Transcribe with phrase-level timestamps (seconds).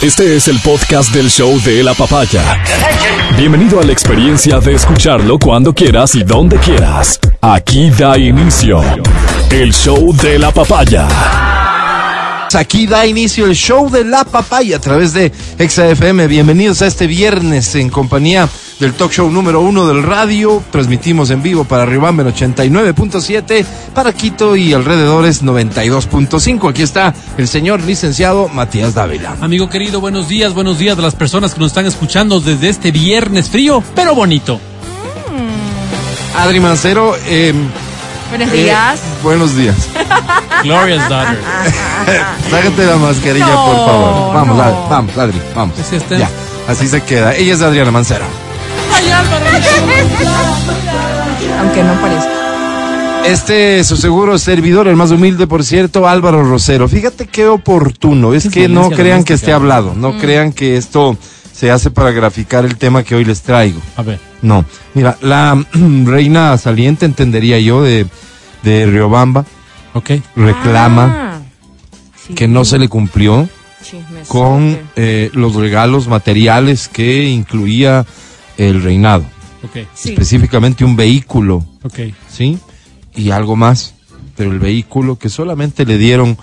[0.00, 2.62] Este es el podcast del show de la papaya.
[3.36, 7.18] Bienvenido a la experiencia de escucharlo cuando quieras y donde quieras.
[7.40, 8.80] Aquí da inicio
[9.50, 11.08] el show de la papaya.
[12.54, 16.28] Aquí da inicio el show de la papaya a través de XFM.
[16.28, 18.48] Bienvenidos a este viernes en compañía
[18.78, 20.62] del talk show número uno del radio.
[20.70, 26.70] Transmitimos en vivo para Ribamben 89.7, para Quito y alrededores 92.5.
[26.70, 29.36] Aquí está el señor licenciado Matías Dávila.
[29.40, 32.90] Amigo querido, buenos días, buenos días a las personas que nos están escuchando desde este
[32.92, 34.60] viernes frío, pero bonito.
[36.36, 37.52] Adri Mancero, eh,
[38.30, 39.00] Buenos eh, días.
[39.22, 39.74] buenos días.
[40.62, 41.38] Gloria's daughter.
[42.50, 44.34] Sácate la mascarilla, No, por favor.
[44.34, 44.62] Vamos, no.
[44.62, 45.78] Adri, vamos, Adri, vamos.
[45.80, 46.16] Así está.
[46.18, 46.30] Ya,
[46.68, 47.34] así se queda.
[47.34, 48.24] Ella es Adriana Mancero.
[51.60, 52.32] Aunque no parezca.
[53.26, 56.88] Este es su seguro servidor, el más humilde, por cierto, Álvaro Rosero.
[56.88, 58.32] Fíjate qué oportuno.
[58.32, 59.94] Es que no crean que esté hablado.
[59.94, 61.16] No crean que esto
[61.52, 63.80] se hace para graficar el tema que hoy les traigo.
[63.96, 64.20] A ver.
[64.40, 64.64] No.
[64.94, 65.62] Mira, la
[66.04, 68.06] reina saliente, entendería yo, de,
[68.62, 69.44] de Riobamba,
[69.94, 70.10] Ok.
[70.36, 71.40] reclama Ah,
[72.26, 72.34] sí.
[72.34, 73.48] que no se le cumplió
[74.28, 78.06] con eh, los regalos materiales que incluía
[78.58, 79.24] el reinado.
[79.64, 79.86] Ok.
[79.94, 80.10] Sí.
[80.10, 82.00] Específicamente un vehículo Ok.
[82.28, 82.58] ¿sí?
[83.14, 83.94] Y algo más.
[84.36, 86.36] Pero el vehículo que solamente le dieron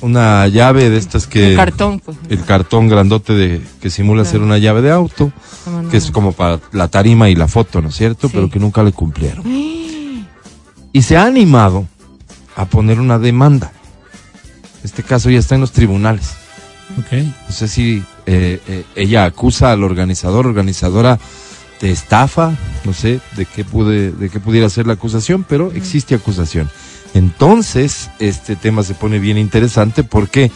[0.00, 1.50] una llave de estas que...
[1.50, 2.16] El cartón, pues.
[2.28, 5.32] El cartón grandote de que simula ser una llave de auto,
[5.66, 8.28] No, no, que es como para la tarima y la foto, ¿no es cierto?
[8.28, 8.34] Sí.
[8.34, 9.46] Pero que nunca le cumplieron.
[9.46, 11.86] Y se ha animado
[12.56, 13.72] a poner una demanda.
[14.82, 16.32] Este caso ya está en los tribunales.
[16.98, 17.12] Ok.
[17.48, 21.18] No sé si eh, eh, ella acusa al organizador, organizadora
[21.80, 26.14] de estafa, no sé de qué pude, de qué pudiera ser la acusación, pero existe
[26.14, 26.70] acusación.
[27.14, 30.50] Entonces, este tema se pone bien interesante porque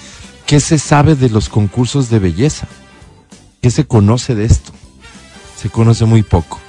[0.47, 2.67] ¿qué se sabe de los concursos de belleza?
[3.63, 4.73] ¿Qué se conoce de esto?
[5.57, 6.61] Se conoce muy poco.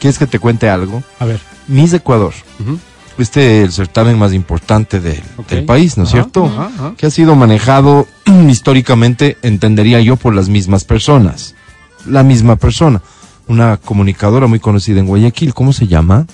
[0.00, 1.02] ¿Quieres que te cuente algo?
[1.18, 1.40] A ver.
[1.68, 2.34] Miss Ecuador.
[2.60, 2.78] Ujú.
[3.18, 5.22] Este es el certamen más importante del,
[5.64, 6.52] país, ¿no es cierto?
[6.98, 8.06] Que ha sido manejado
[8.48, 11.54] históricamente, entendería yo, por las mismas personas.
[12.04, 13.00] La misma persona.
[13.48, 16.26] Una comunicadora muy conocida en Guayaquil, ¿cómo se llama?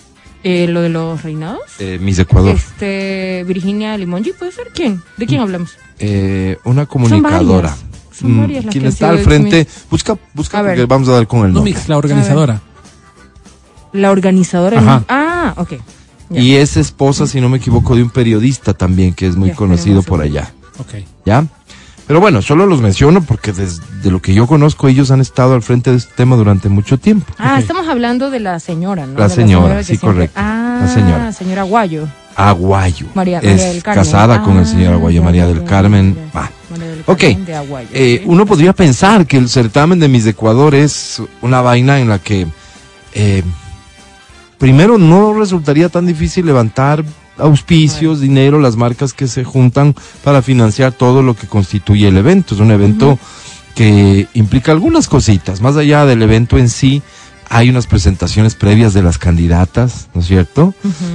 [0.44, 1.60] Eh, lo de los reinados.
[1.78, 2.56] Eh, Miss Ecuador.
[2.56, 4.68] Este, Virginia Limongi, ¿puede ser?
[4.74, 5.02] ¿Quién?
[5.16, 5.72] ¿De quién hablamos?
[5.98, 7.68] Eh, una Son comunicadora.
[7.68, 7.84] varias.
[8.18, 10.72] Son Mm, varias las Quien que han está al frente, busca, busca A ver.
[10.76, 11.72] porque vamos a dar con el No nombre.
[11.74, 12.60] mix, la organizadora.
[13.92, 14.78] La organizadora.
[14.80, 15.04] Ajá.
[15.08, 15.72] Ah, ok.
[16.30, 16.40] Ya.
[16.40, 19.54] Y es esposa, si no me equivoco, de un periodista también que es muy Ya,
[19.54, 20.52] conocido por allá.
[20.78, 21.04] Ok.
[21.26, 21.46] ¿Ya?
[22.12, 25.62] Pero bueno, solo los menciono porque desde lo que yo conozco, ellos han estado al
[25.62, 27.32] frente de este tema durante mucho tiempo.
[27.38, 29.18] Ah, estamos hablando de la señora, ¿no?
[29.18, 30.38] La De señora, sí, siempre- correcto.
[30.38, 31.32] Ah, La señora.
[31.32, 32.06] señora Guayo.
[32.36, 33.06] Aguayo.
[33.14, 34.04] María, es del Carmen.
[34.04, 36.14] casada con el señor Ah, Aguayo, ya, María del Carmen.
[36.78, 37.20] del Ok.
[37.46, 41.98] De Aguayo, Eh, uno podría pensar que el certamen de Miss Ecuador es una vaina
[41.98, 42.46] en la que
[43.14, 43.42] eh,
[44.58, 47.02] primero no resultaría tan difícil levantar
[47.38, 52.54] auspicios, dinero, las marcas que se juntan para financiar todo lo que constituye el evento.
[52.54, 53.18] Es un evento
[53.74, 55.60] que implica algunas cositas.
[55.60, 57.02] Más allá del evento en sí,
[57.48, 60.74] hay unas presentaciones previas de las candidatas, ¿no es cierto?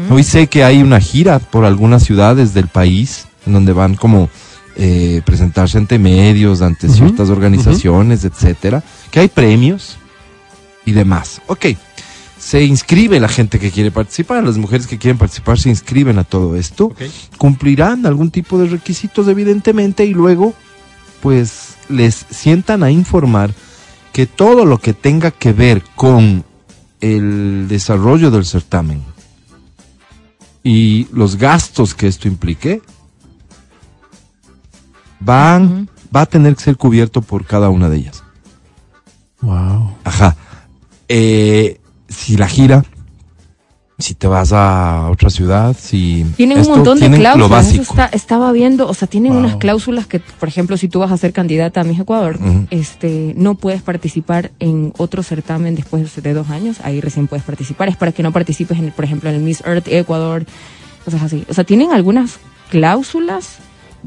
[0.10, 4.30] Hoy sé que hay una gira por algunas ciudades del país en donde van como
[4.76, 9.98] eh, presentarse ante medios, ante ciertas organizaciones, etcétera, que hay premios
[10.86, 11.42] y demás.
[11.48, 11.66] Ok,
[12.48, 16.24] se inscribe la gente que quiere participar, las mujeres que quieren participar se inscriben a
[16.24, 16.94] todo esto,
[17.38, 20.54] cumplirán algún tipo de requisitos evidentemente y luego
[21.22, 23.54] pues les sientan a informar
[24.14, 26.46] que todo lo que tenga que ver con
[27.02, 29.04] el desarrollo del certamen
[30.64, 32.82] y los gastos que esto implique
[35.20, 38.24] van va a tener que ser cubierto por cada una de ellas.
[39.42, 39.98] Wow.
[40.06, 40.38] Ajá.
[41.10, 42.84] Eh, si la gira,
[44.00, 47.38] si te vas a otra ciudad, si Tienen esto un montón de cláusulas.
[47.38, 47.82] lo eso básico.
[47.82, 49.40] está- estaba viendo, o sea, tienen Wow.
[49.42, 52.38] unas cláusulas que, por ejemplo, si tú vas a ser candidata a Miss Ecuador,
[52.70, 56.78] este, no puedes participar en otro certamen después de dos años.
[56.84, 57.90] Ahí recién puedes participar.
[57.90, 60.46] Es para que no participes, en, por ejemplo, en el Miss Earth Ecuador,
[61.04, 61.44] cosas así.
[61.50, 62.38] O sea, tienen algunas
[62.70, 63.58] cláusulas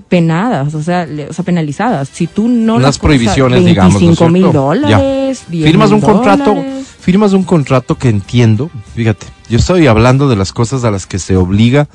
[0.08, 2.08] penadas, o sea, le- o sea penalizadas.
[2.12, 6.54] Si tú no las prohibiciones, digamos, ¿no es 25 mil dólares, 10 firmas un contrato,
[6.54, 6.86] dólares.
[7.00, 11.18] firmas un contrato que entiendo, fíjate, yo estoy hablando de las cosas a las que
[11.18, 11.88] se obliga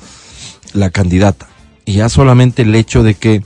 [0.74, 1.48] la candidata.
[1.86, 3.44] Y ya solamente el hecho de que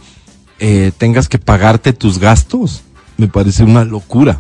[0.59, 2.81] eh, tengas que pagarte tus gastos,
[3.17, 4.39] me parece una locura.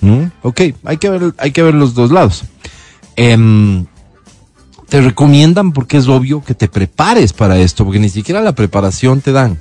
[0.00, 0.30] ¿No?
[0.42, 2.44] Ok, hay que ver, hay que ver los dos lados.
[3.16, 3.84] Em,
[4.90, 9.20] te recomiendan porque es obvio que te prepares para esto, porque ni siquiera la preparación
[9.22, 9.58] te dan.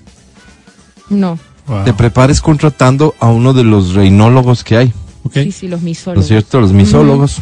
[1.09, 1.39] No.
[1.67, 1.83] Wow.
[1.85, 4.93] te prepares contratando a uno de los reinólogos que hay.
[5.31, 6.23] Sí, sí, los ¿no misólogos.
[6.23, 6.59] es cierto?
[6.59, 7.37] Los misólogos.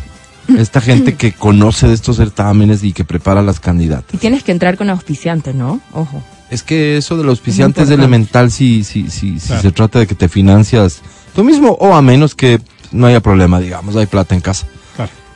[0.57, 4.13] Esta gente que conoce de estos certámenes y que prepara las candidatas.
[4.13, 5.79] Y tienes que entrar con auspiciante, ¿no?
[5.93, 6.21] Ojo.
[6.49, 9.61] Es que eso de los auspiciantes es elemental si, si, si, si Claro.
[9.61, 10.99] se trata de que te financias
[11.33, 12.59] tú mismo o a menos que
[12.91, 14.65] no haya problema, digamos, hay plata en casa.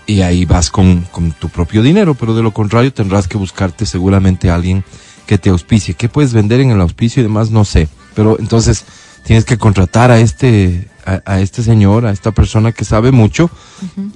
[0.07, 3.85] Y ahí vas con, con tu propio dinero, pero de lo contrario tendrás que buscarte
[3.85, 4.83] seguramente a alguien
[5.25, 5.93] que te auspicie.
[5.93, 7.51] ¿Qué puedes vender en el auspicio y demás?
[7.51, 7.87] No sé.
[8.15, 8.83] Pero entonces
[9.23, 13.49] tienes que contratar a este, a, a este señor, a esta persona que sabe mucho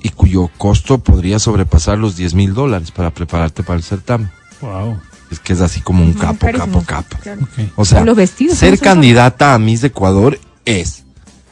[0.01, 4.29] y cuyo costo podría sobrepasar los 10 mil dólares para prepararte para el certamen.
[4.61, 4.99] Wow.
[5.31, 7.17] Es que es así como un capo, capo, capo.
[7.21, 7.47] Claro.
[7.75, 11.03] O sea, O los vestidos, ser ¿cómo se candidata a Miss Ecuador es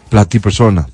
[0.09, 0.88] plata y persona.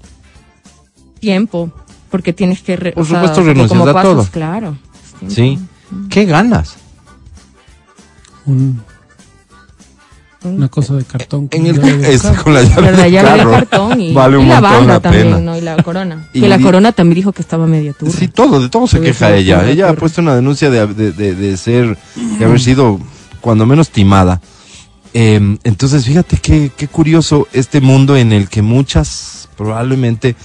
[1.19, 1.71] Tiempo.
[2.09, 2.75] Porque tienes que.
[2.75, 4.27] re- Por o sea, supuesto, renuncias a pasos, todo.
[4.31, 4.77] Claro.
[5.27, 5.59] ¿Sí?
[6.09, 6.75] ¿Qué ganas?
[8.45, 8.81] Un-
[10.43, 11.47] Un- una cosa de cartón.
[11.49, 13.41] con En el, llave de es con la llave Ya carro.
[13.41, 15.39] el cartón y, vale un y la montón banda la también, pena.
[15.39, 15.57] ¿no?
[15.57, 16.29] Y la corona.
[16.33, 18.11] Y que la corona también dijo que estaba media turra.
[18.13, 19.67] Sí, todo, de todo se queja que- ella.
[19.69, 21.97] Ella ha puesto una denuncia de, de, de- de ser,
[22.37, 22.99] de haber sido
[23.41, 24.39] cuando menos timada.
[25.13, 30.35] Eh, entonces, fíjate qué, qué curioso este mundo en el que muchas probablemente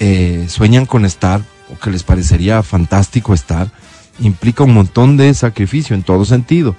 [0.00, 1.42] eh, sueñan con estar,
[1.72, 3.70] o que les parecería fantástico estar,
[4.18, 6.76] implica un montón de sacrificio en todo sentido,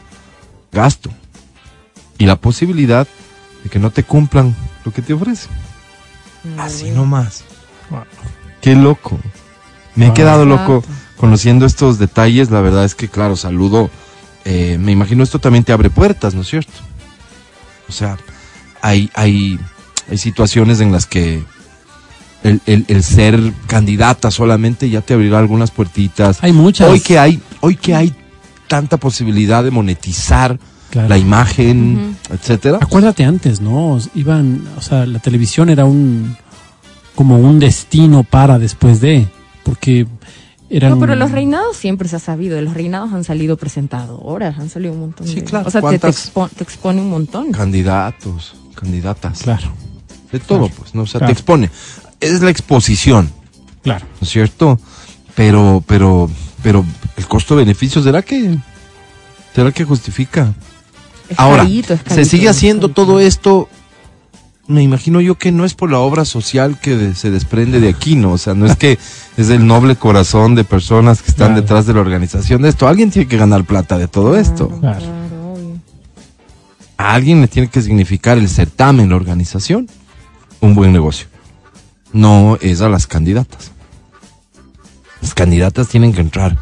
[0.72, 1.10] gasto
[2.18, 3.08] y la posibilidad
[3.64, 5.52] de que no te cumplan lo que te ofrecen.
[6.58, 7.44] Así nomás.
[7.90, 8.04] Wow.
[8.62, 9.20] Qué loco.
[9.96, 10.84] Me he quedado loco
[11.18, 12.52] conociendo estos detalles.
[12.52, 13.90] La verdad es que, claro, saludo.
[14.46, 16.74] eh, me imagino esto también te abre puertas, ¿no es cierto?
[17.90, 18.18] O sea,
[18.82, 19.60] hay, hay,
[20.10, 21.44] hay situaciones en las que
[22.46, 26.40] el, el- el ser candidata solamente ya te abrirá algunas puertitas.
[26.44, 26.90] Hay muchas.
[26.90, 28.14] Hoy que hay, hoy que hay
[28.68, 30.58] tanta posibilidad de monetizar
[30.92, 31.10] Claro.
[31.10, 32.78] la imagen, etcétera.
[32.82, 33.98] Acuérdate antes, ¿no?
[34.14, 36.38] Iban, o sea, la televisión era un
[37.16, 39.28] como un destino para después de,
[39.64, 40.06] porque
[40.70, 42.62] eran No, pero los reinados siempre se ha sabido.
[42.62, 45.44] Los reinados han salido presentadoras, han salido un montón Sí, de.
[45.44, 45.68] claro.
[45.68, 47.52] O sea, te, te, expo- te expone un montón.
[47.52, 49.40] Candidatos, candidatas.
[49.44, 49.68] Claro,
[50.32, 50.74] De todo, Claro.
[50.78, 51.02] pues, ¿no?
[51.04, 51.34] O sea, Claro.
[51.34, 51.70] te expone.
[52.20, 53.32] Es la exposición.
[53.84, 54.06] claro.
[54.20, 54.80] ¿no es cierto?
[55.36, 56.30] Pero, pero,
[56.64, 56.86] pero
[57.18, 58.58] el costo-beneficio será que,
[59.54, 60.54] será que justifica.
[61.30, 63.68] Es Ahora, carito, es se sigue haciendo todo esto.
[64.68, 67.90] Me imagino yo que no es por la obra social que de- se desprende de
[67.90, 68.32] aquí, ¿no?
[68.32, 68.98] O sea, no es que
[69.38, 71.62] es el noble corazón de personas que están Claro.
[71.62, 72.88] detrás de la organización de esto.
[72.88, 74.70] Alguien tiene que ganar plata de todo esto.
[74.80, 75.06] Claro.
[76.98, 79.88] A alguien le tiene que significar el certamen, la organización,
[80.62, 81.28] un buen negocio.
[82.16, 83.72] No es a las candidatas.
[85.22, 86.58] Las candidatas tienen que entrar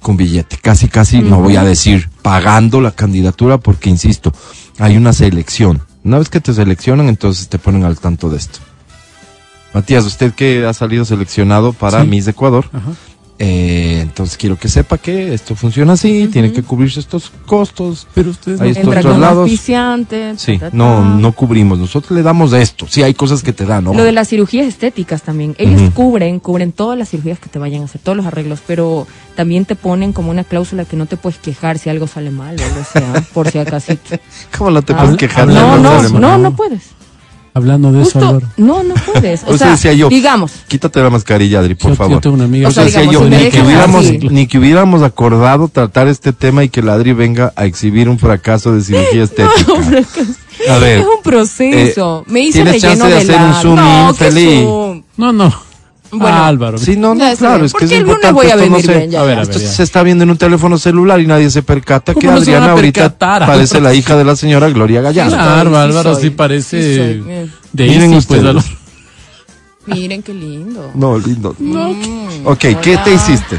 [0.00, 4.32] con billete, casi, casi, no voy a decir pagando la candidatura porque, insisto,
[4.78, 5.82] hay una selección.
[6.04, 8.60] Una vez que te seleccionan, entonces te ponen al tanto de esto.
[9.74, 12.06] Matías, usted que ha salido seleccionado para Sí.
[12.06, 12.92] Miss Ecuador, Ajá.
[13.38, 18.30] Eh, entonces quiero que sepa que esto funciona así, tiene que cubrirse estos costos, Pero
[18.30, 18.80] ustedes Ahí no- está.
[18.82, 19.38] Entra otros con lados.
[19.42, 20.32] auspiciante.
[20.32, 20.76] ta, Sí, ta, ta.
[20.76, 21.78] no, no cubrimos.
[21.78, 22.86] Nosotros le damos esto.
[22.88, 23.92] Sí, hay cosas que te dan, ¿no?
[23.94, 25.54] Lo de las cirugías estéticas también.
[25.58, 29.06] Ellos cubren, cubren todas las cirugías que te vayan a hacer, todos los arreglos, pero
[29.34, 32.56] también te ponen como una cláusula que no te puedes quejar si algo sale mal
[32.56, 33.92] o sea, por si acaso.
[34.56, 35.46] ¿Cómo no te Ah, puedes quejar?
[35.48, 36.90] No, no, no, no puedes.
[37.56, 38.46] Hablando de eso, Justo, Álvaro.
[38.58, 39.42] no, no puedes.
[39.46, 42.20] O eso sea, decía yo, digamos, Quítate la mascarilla, Adri, por Yo- yo favor.
[42.20, 44.58] tengo una amiga O sea, eso decía digamos, yo, si ni que, hubiéramos, ni que
[44.58, 48.82] hubiéramos acordado tratar este tema y que la Adri venga a exhibir un fracaso de
[48.82, 49.72] cirugía estética.
[50.70, 52.24] A ver, es un proceso.
[52.28, 53.60] Me hice tienes relleno chance de de, hacer un la...
[53.62, 54.62] zoom no, in, ¿qué Feli.
[54.62, 55.02] zoom?
[55.16, 55.65] No, no.
[56.10, 56.26] Bueno.
[56.36, 56.78] Ah, Álvaro.
[56.78, 58.32] Sí, no, no, Ya claro, es que es importante.
[58.32, 59.20] voy a esto no venir se- bien, ya.
[59.20, 59.72] A ver, a esto ver, ya.
[59.72, 62.70] se está viendo en un teléfono celular y nadie se percata ¿Cómo que no Adriana
[62.72, 65.30] ahorita percatar, parece la hija de la señora Gloria Gallardo.
[65.30, 67.46] Sí, Claro, sí Álvaro soy, sí sí parece soy, eh.
[67.72, 68.64] de Miren pues, ustedes.
[69.86, 70.90] Miren qué lindo.
[70.94, 71.54] No, lindo.
[71.58, 73.58] Mm, Ok, ¿qué te hiciste?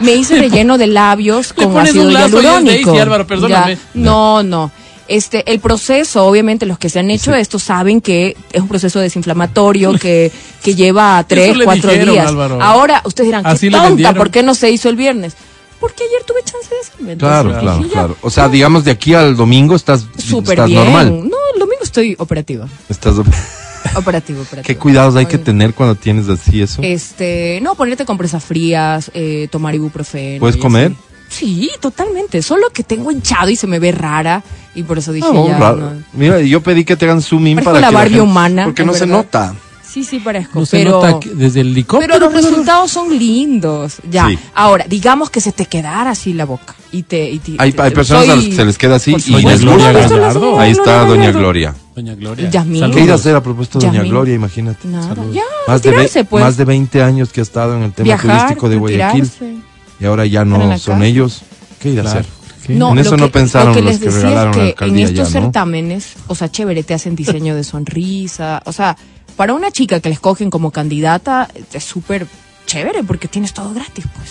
[0.00, 2.90] Me hice relleno de labios con ácido hialurónico.
[2.90, 3.74] Daisy, Álvaro, perdóname.
[3.76, 3.80] Ya.
[3.94, 4.72] No, no.
[5.08, 9.00] Este, el proceso, obviamente, los que se han hecho esto saben que es un proceso
[9.00, 10.30] desinflamatorio que,
[10.62, 12.28] que lleva tres, cuatro dijeron, días.
[12.28, 12.62] Álvaro.
[12.62, 14.14] Ahora, ustedes dirán, Así qué tonta.
[14.14, 15.34] ¿por qué no se hizo el viernes?
[15.80, 17.16] Porque ayer tuve chance de.
[17.16, 18.16] Claro, entonces claro, dije, ya, claro.
[18.22, 20.84] O sea, digamos, de aquí al domingo estás, Súper estás bien.
[20.84, 21.08] normal.
[21.28, 22.68] No, el domingo estoy operativa.
[22.88, 23.16] Estás,
[23.96, 24.62] Operativo, operativo.
[24.62, 26.82] ¿Qué cuidados hay que tener cuando tienes así eso?
[26.82, 30.38] Este, no, ponerte compresas frías, eh, tomar ibuprofeno.
[30.40, 30.92] ¿Puedes comer?
[30.92, 31.11] así.
[31.32, 32.42] Sí, totalmente.
[32.42, 34.42] Solo que tengo hinchado y se me ve rara.
[34.74, 35.58] Y por eso dije Ah, no, ya.
[35.58, 35.76] raro.
[35.78, 36.02] no.
[36.12, 38.64] Mira, yo pedí que te hagan zoom in Parezco para la que Barbie gente- humana,
[38.66, 39.16] Porque no se verdad.
[39.16, 39.54] nota.
[39.82, 40.90] Sí, sí parezco, No se pero...
[40.92, 42.14] nota que desde el helicóptero.
[42.14, 44.26] Pero los pues, resultados son lindos, ya.
[44.28, 44.38] Sí.
[44.54, 47.30] Ahora, digamos que se te quedara así la boca y te...
[47.30, 49.42] y te- Hay, te- hay personas a las soy- que se les queda así y
[49.42, 49.92] les Gloria.
[49.92, 50.58] Gallardo.
[50.58, 51.38] Ahí está Doña Gallardo.
[51.40, 51.74] Gloria.
[51.94, 52.48] Doña Gloria.
[52.48, 52.90] Yasmín.
[52.90, 54.12] ¿Qué irá a hacer a propósito de Doña Yasmín.
[54.12, 54.34] Gloria?
[54.34, 54.88] Imagínate.
[54.88, 56.42] Nada, ya, Más de, pues.
[56.42, 59.71] más de 20 años que ha estado en el tema Viajar, turístico de Guayaquil retirarse.
[60.02, 61.06] Y ahora ya no la son casa.
[61.06, 61.42] ellos.
[61.80, 62.20] ¿Qué irá a Claro.
[62.20, 62.32] hacer?
[62.76, 64.62] No, En eso no que- pensaron lo que los les que decía regalaron es la
[64.64, 65.46] que alcaldía en estos ya, ¿no?
[65.46, 68.96] certámenes, o sea, chévere, te hacen diseño de sonrisa, o sea,
[69.36, 72.26] para una chica que la escogen como candidata, es súper
[72.66, 74.30] chévere porque tienes todo gratis, pues.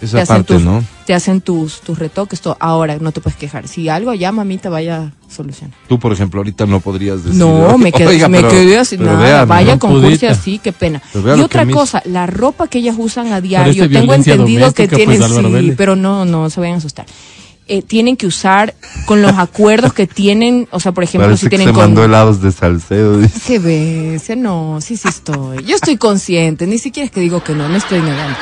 [0.00, 0.84] Esa te hacen parte, tus, ¿no?
[1.06, 2.56] Te hacen tus, tus retoques, todo.
[2.60, 3.66] Ahora no te puedes quejar.
[3.66, 4.96] Si algo ya, mamita, vaya
[5.28, 5.74] a solucionar.
[5.88, 7.38] Tú, por ejemplo, ahorita no podrías decir.
[7.38, 9.78] No, me quedé, "Oiga, me pero- quedé así, nada, vaya ¿no?
[9.78, 11.00] con cursi así, qué pena.
[11.14, 15.18] Y otra que cosa, la ropa que ellas usan a diario, tengo entendido que tienen,
[15.18, 17.06] pues, sí, pero no, no se vayan a asustar.
[17.68, 18.76] Eh, tienen que usar
[19.06, 21.82] con los acuerdos que tienen, o sea, por ejemplo, Parece si que tienen se con...
[21.82, 23.18] mandó helados de Salcedo.
[23.18, 23.40] dice.
[23.46, 24.36] ¿Qué ves?
[24.36, 25.64] No, sí, sí estoy.
[25.64, 28.36] Yo estoy consciente, ni siquiera es que digo que no, no estoy negando.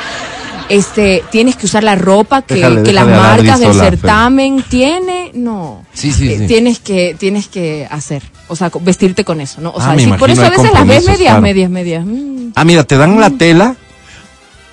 [0.70, 4.64] Este, tienes que usar la ropa que, Déjale, que las déjale marcas del sola, certamen
[4.68, 5.84] tiene, no.
[5.92, 6.46] Sí, sí, Eh, sí.
[6.46, 9.70] Tienes que, tienes que hacer, o sea, vestirte con eso, ¿no?
[9.70, 11.42] O Ah, sea, por eso a veces las ves medias, claro.
[11.42, 12.04] medias, medias.
[12.06, 13.76] mm, Ah, mira, te dan la tela.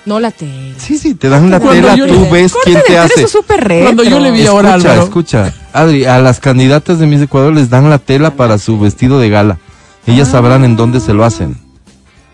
[0.06, 0.74] no la tela.
[0.78, 2.06] Sí, sí, te dan la Cuando tela.
[2.06, 3.22] Tú le- ves Corte quién te hace.
[3.24, 3.44] Eso.
[3.46, 5.02] Cuando yo le vi ahora, Escucha, Álvaro.
[5.04, 5.54] escucha.
[5.74, 9.28] Adri, a las candidatas de Miss Ecuador les dan la tela para su vestido de
[9.28, 9.58] gala.
[10.06, 10.32] Ellas Ah.
[10.32, 11.56] sabrán en dónde se lo hacen.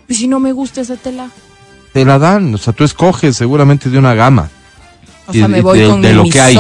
[0.09, 1.29] Y si no me gusta esa tela,
[1.93, 4.51] Te la dan, o sea, tú escoges seguramente de una gama.
[5.27, 6.55] o sea, Y- me voy de- con de mi lo que hay.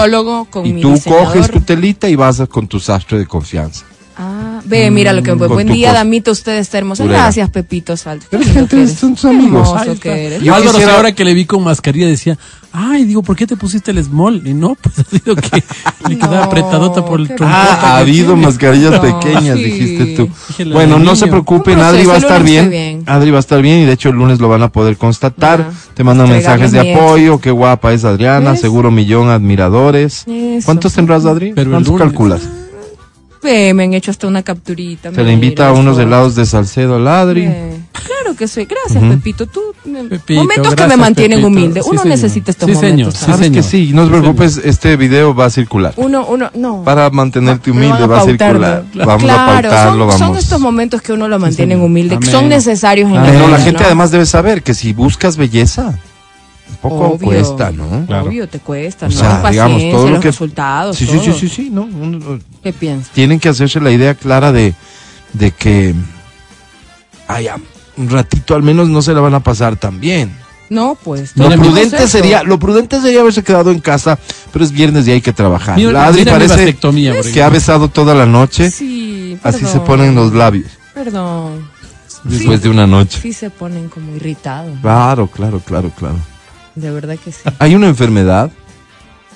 [0.50, 1.24] con y mi tú diseñador.
[1.26, 3.86] coges tu telita y vas con tu sastre de confianza.
[4.68, 7.04] Ah, ve, mira lo que Con buen tu día, Damita, usted está hermoso.
[7.06, 8.26] Gracias, Pepito Salto.
[8.98, 9.68] Son tus amigos.
[10.42, 12.38] Yo Álvaro, ahora que le vi con mascarilla decía,
[12.72, 14.46] ay, digo, ¿por qué te pusiste el small?
[14.46, 15.62] Y no, pues ha sido que
[16.08, 17.50] le quedaba No, apretadota por el trompota.
[17.50, 18.42] Ah, ha habido tiene.
[18.42, 19.64] mascarillas No, pequeñas, sí.
[19.64, 20.28] dijiste tú.
[20.72, 23.02] Bueno, no se preocupen, Adri va a estar bien.
[23.06, 25.60] Adri va a estar bien y de hecho el lunes lo van a poder constatar.
[25.60, 25.70] Ya.
[25.94, 30.26] Te mandan Entregarle mensajes de apoyo, qué guapa es Adriana, seguro millón admiradores.
[30.64, 31.52] ¿Cuántos tendrás, Adri?
[31.52, 32.42] ¿Cuántos calculas?
[33.42, 35.12] Ve, me han hecho hasta una capturita.
[35.12, 37.46] Se le invita a unos helados de Salcedo al Adri.
[37.46, 37.78] Ve.
[37.92, 38.64] Claro que sí.
[38.66, 39.12] Gracias, Ujú.
[39.14, 39.46] Pepito.
[39.46, 39.60] Tú,
[40.08, 41.46] Pepito, momentos que me gracias, mantienen Pepito.
[41.48, 41.82] humilde.
[41.82, 42.16] Sí, Uno señor.
[42.16, 42.96] necesita estos Sí, momentos.
[42.96, 43.12] señor.
[43.12, 43.36] Sí, ¿sabes?
[43.36, 43.86] Sabes que señor.
[43.88, 45.92] sí, no te preocupes, este video va a circular.
[45.96, 46.82] Uno, uno, no.
[46.84, 48.84] Para mantenerte humilde va a circular.
[48.92, 49.08] Claro.
[49.08, 50.38] Vamos a Claro, pautarlo, son, son vamos.
[50.44, 51.86] estos momentos que uno lo mantiene señor.
[51.86, 52.30] humilde, que Amén.
[52.30, 53.22] son necesarios en la.
[53.24, 53.48] Pero vida.
[53.48, 53.86] la gente ¿no?
[53.86, 55.98] además debe saber que si buscas belleza,
[56.82, 57.26] poco Obvio.
[57.26, 58.04] cuesta, ¿no?
[58.06, 58.26] Claro.
[58.28, 59.14] Obvio, te cuesta, O ¿no?
[59.14, 60.96] sea, Paciencia, digamos, todo lo los que- resultados.
[60.96, 61.38] Sí, sí, sí, todo.
[61.38, 61.82] sí, sí, no.
[61.82, 63.10] uno- ¿Qué piensas?
[63.12, 64.74] tienen que hacerse la idea clara de,
[65.32, 65.94] de que
[67.96, 70.32] un ratito al menos no se la van a pasar tan bien.
[70.70, 71.34] No, pues.
[71.36, 74.18] Lo prudente sería, lo prudente sería haberse quedado en casa,
[74.52, 75.76] pero es viernes y hay que trabajar.
[75.78, 76.76] Mira, La Adri parece
[77.32, 79.84] que ha besado toda la noche, Sí, así se perdón.
[79.86, 81.68] ponen los labios Perdón.
[82.24, 83.18] después de una noche.
[83.20, 84.78] Sí se ponen como irritados.
[84.82, 86.16] Claro, claro, claro, claro.
[86.80, 87.40] De verdad que sí.
[87.58, 88.50] Hay una enfermedad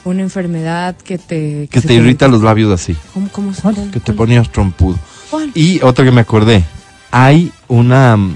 [0.05, 1.69] Una enfermedad que te...
[1.71, 4.99] que te irrita los labios así, ¿Cómo, cómo se que te ponías trompudo.
[5.31, 5.51] cuál?
[5.55, 6.65] Y otra que me acordé,
[7.11, 8.35] hay una mm,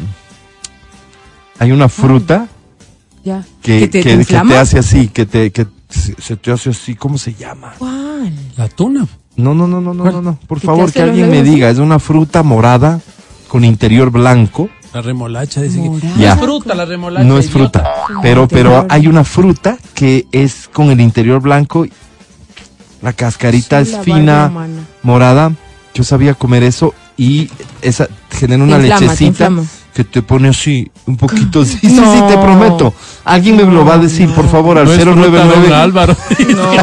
[1.59, 2.49] hay una fruta
[3.25, 3.45] Ya.
[3.63, 4.51] que, ¿Que te, que- te que inflama?
[4.53, 7.75] te hace así, que te que se, se te hace así, ¿cómo se llama?
[7.79, 8.33] ¿Cuál?
[8.57, 9.07] La tuna.
[9.37, 10.39] No, no, no, no, no, no, no.
[10.47, 13.01] Por ¿Que te favor, que alguien me diga, es una fruta morada
[13.49, 14.69] con interior blanco.
[14.97, 15.61] La remolacha.
[15.61, 16.33] Dice que- Ya.
[16.33, 17.27] es fruta la remolacha.
[17.27, 17.81] No es idiota.
[17.81, 21.87] fruta, pero pero hay una fruta que es con el interior blanco.
[23.03, 24.51] La cascarita Sí, la es fina,
[25.03, 25.53] morada.
[25.95, 27.51] Yo sabía comer eso y
[27.83, 29.51] esa genera una inflama, lechecita
[29.93, 31.63] que te pone así, un poquito.
[31.67, 32.95] Sí, sí, sí, te prometo.
[33.27, 35.75] Alguien me lo va a decir, por favor, al No es fruta, don 099.
[35.75, 36.17] Álvaro.
[36.55, 36.73] No.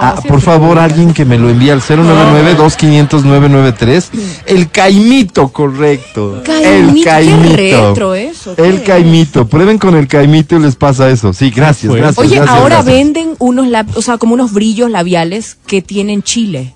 [0.00, 4.04] Ah, por favor, alguien que me lo envíe al 099-2500-993.
[4.46, 6.42] El caimito, correcto.
[6.44, 7.56] Caimito, el qué caimito.
[7.56, 9.46] retro eso, qué El caimito.
[9.48, 11.32] Prueben con el caimito y les pasa eso.
[11.32, 12.00] Sí, gracias, Pues.
[12.02, 12.24] gracias.
[12.24, 12.94] Oye, gracias, ahora gracias.
[12.94, 16.74] venden unos, lab- o sea, como unos brillos labiales que tienen chile.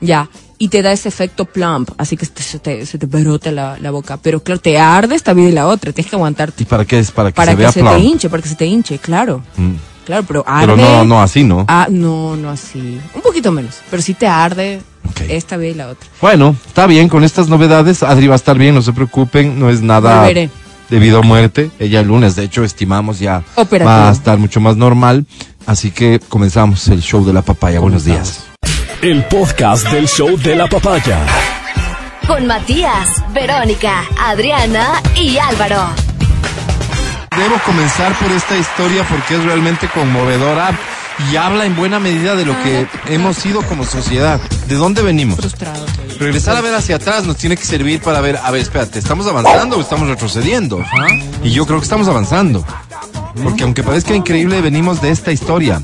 [0.00, 0.28] Ya.
[0.62, 3.78] Y te da ese efecto plump, así que te- se te, se te brota la,
[3.80, 4.16] la boca.
[4.18, 6.62] Pero claro, te arde esta vida y la otra, tienes que aguantarte.
[6.62, 7.10] ¿Y para qué es?
[7.10, 7.96] Para que Para se que vea se plump.
[7.96, 9.42] te hinche, para que se te hinche, claro.
[9.56, 9.72] Mm.
[10.06, 10.66] Claro, pero arde.
[10.74, 11.64] Pero no, no así, ¿no?
[11.68, 13.00] Ah, no, no así.
[13.14, 13.76] Un poquito menos.
[13.90, 14.80] Pero sí te arde
[15.28, 16.08] esta vida y la otra.
[16.20, 18.02] Bueno, está bien con estas novedades.
[18.04, 19.58] Adri va a estar bien, no se preocupen.
[19.58, 20.48] No es nada Volveré.
[20.90, 21.72] debido a muerte.
[21.80, 23.90] Ella el lunes, de hecho, estimamos ya Operativo.
[23.90, 25.26] va a estar mucho más normal.
[25.66, 27.80] Así que comenzamos el show de la papaya.
[27.80, 28.51] Buenos días.
[29.02, 31.18] El podcast del show de la papaya.
[32.24, 35.88] Con Matías, Verónica, Adriana y Álvaro.
[37.36, 40.70] Debo comenzar por esta historia porque es realmente conmovedora
[41.32, 44.40] y habla en buena medida de lo que hemos sido como sociedad.
[44.68, 45.40] ¿De dónde venimos?
[45.40, 45.84] Frustrado.
[46.20, 49.26] Regresar a ver hacia atrás nos tiene que servir para ver, a ver, espérate, ¿estamos
[49.26, 50.80] avanzando o estamos retrocediendo?
[51.42, 52.64] Y yo creo que estamos avanzando.
[53.42, 55.82] Porque aunque parezca increíble, venimos de esta historia.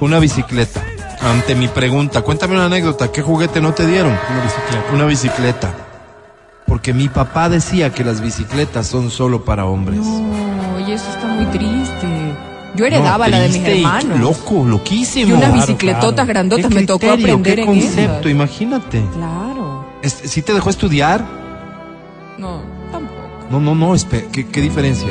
[0.00, 0.80] Una bicicleta.
[1.20, 4.12] Ante mi pregunta, cuéntame una anécdota, ¿qué juguete no te dieron?
[4.30, 4.94] Una bicicleta.
[4.94, 5.74] Una bicicleta.
[6.66, 10.00] Porque mi papá decía que las bicicletas son solo para hombres.
[10.00, 12.06] No, y eso está muy triste.
[12.76, 14.20] Yo heredaba No, la de mis hermanos.
[14.20, 15.30] Loco, loquísimo.
[15.30, 16.28] Y unas Claro, bicicletotas claro.
[16.28, 18.28] grandotas ¿Qué me tocó aprender qué en concepto, eso.
[18.28, 19.04] imagínate.
[19.14, 19.86] Claro.
[20.02, 21.24] ¿Sí te dejó estudiar?
[22.36, 22.60] No,
[22.92, 23.18] tampoco.
[23.50, 23.94] No, no, no,
[24.30, 25.08] ¿qué, qué diferencia?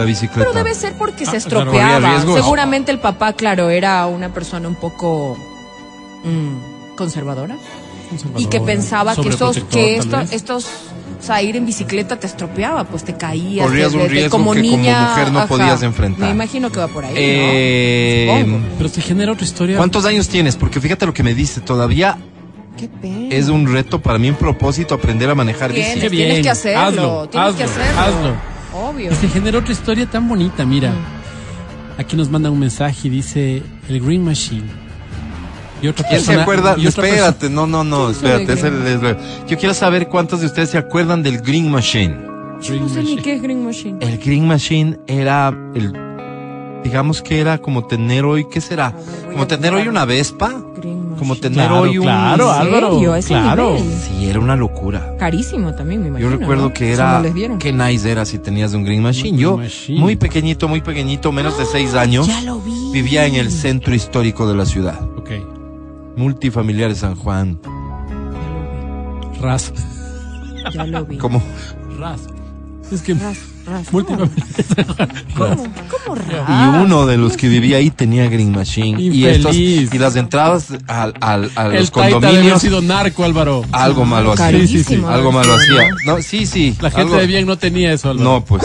[0.00, 0.50] La bicicleta.
[0.50, 2.20] Pero debe ser porque se Ah, estropeaba.
[2.34, 5.36] Seguramente el papá, claro, era una persona un poco
[6.24, 7.56] mm, conservadora
[8.36, 10.64] y que pensaba que estos, que esto- estos,
[11.20, 13.66] o sea, ir en bicicleta te estropeaba, pues te caías.
[13.66, 15.48] Corrías un riesgo como que como niña, mujer no ajá.
[15.48, 16.26] podías enfrentar.
[16.26, 17.14] Me imagino que va por ahí.
[17.16, 18.60] Eh.
[18.78, 19.76] Pero se genera otra historia.
[19.76, 20.56] ¿Cuántos años tienes?
[20.56, 22.18] Porque fíjate lo que me dice, todavía
[22.76, 23.28] Qué pena.
[23.34, 25.84] es un reto para mí, un propósito aprender a manejar bici.
[25.84, 26.24] Tienes, Qué bien.
[26.28, 26.80] tienes que hacerlo.
[26.82, 28.00] Hazlo, tienes que hacerlo.
[28.00, 28.34] hazlo.
[28.74, 29.10] Obvio.
[29.12, 30.92] Y se genera otra historia tan bonita, mira.
[31.98, 34.64] Aquí nos manda un mensaje y dice el Green Machine.
[35.82, 36.74] Y otra ¿Quién se persona- acuerda?
[36.78, 39.10] y otra Espérate, no, no, no, ¿Quién sabe espérate.
[39.10, 42.16] es- yo quiero saber cuántos de ustedes se acuerdan del Green Machine.
[42.62, 43.98] Yo no sé ni qué es Green Machine.
[44.00, 45.94] El Green Machine era el,
[46.84, 48.92] digamos que era como tener hoy, ¿qué será?
[49.32, 51.09] Como tener hoy una Vespa, Green Machine.
[51.20, 52.04] Como tener Claro, hoy un...
[52.04, 53.14] claro, ¿En Álvaro.
[53.14, 53.74] ese Claro.
[53.74, 53.94] nivel?
[54.00, 55.14] Sí, era una locura.
[55.18, 56.30] Carísimo también, me imagino.
[56.30, 56.72] Yo recuerdo ¿no?
[56.72, 59.38] que era, no qué nice era si tenías un Green Machine.
[59.38, 60.00] Yo, Machine.
[60.00, 62.72] muy pequeññito, muy pequeñito, menos de seis años, Ya lo vi.
[62.92, 64.98] vivía en el centro histórico de la ciudad.
[65.16, 65.30] Ok.
[66.16, 67.60] Multifamiliar de San Juan.
[69.40, 69.72] Ras.
[70.74, 71.16] Ya lo vi.
[71.16, 71.40] Como,
[71.98, 72.20] Ras.
[72.90, 73.38] Es que ras.
[73.92, 74.30] Múltiples.
[75.36, 75.56] ¿Cómo?
[75.56, 76.16] ¿Cómo
[76.48, 79.00] y uno de los que vivía ahí tenía Green Machine.
[79.00, 83.64] Y, estos, y las entradas al, al- a El los haber condominios, sido narco, Álvaro.
[83.72, 84.50] algo malo hacía.
[84.50, 85.02] Sí, sí, sí.
[85.06, 85.88] Algo malo hacía.
[86.22, 86.74] sí, sí.
[86.80, 88.30] La gente algo- de bien no tenía eso, Álvaro.
[88.30, 88.62] No, pues.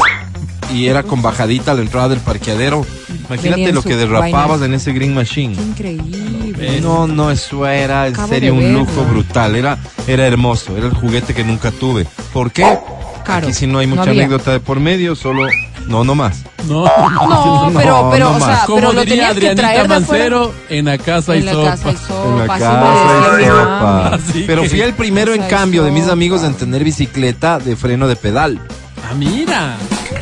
[0.73, 2.85] Y era con bajadita a la entrada del parqueadero.
[3.27, 5.55] Imagínate Venía lo que derrapabas en ese Green Machine.
[5.55, 6.81] Qué increíble.
[6.81, 9.55] No, no, eso era en Acabo serio un lujo brutal.
[9.55, 10.75] Era, era hermoso.
[10.75, 12.07] Era el juguete que nunca tuve.
[12.33, 12.77] ¿Por qué?
[13.25, 13.47] Caro.
[13.47, 15.47] Aquí si no hay mucha anécdota de por medio, solo.
[15.87, 16.43] No, no más.
[16.67, 16.85] No.
[16.85, 19.87] No, No, pero, pero, no o sea, pero lo diría tenías que de.
[19.87, 21.71] Mancero, en la casa En la sopa.
[21.71, 22.29] casa hay sopa.
[22.29, 24.19] En la casa mi sopa.
[24.47, 28.15] Pero fui el primero en cambio de mis amigos en tener bicicleta de freno de
[28.15, 28.59] pedal.
[29.07, 29.75] Ah, mira.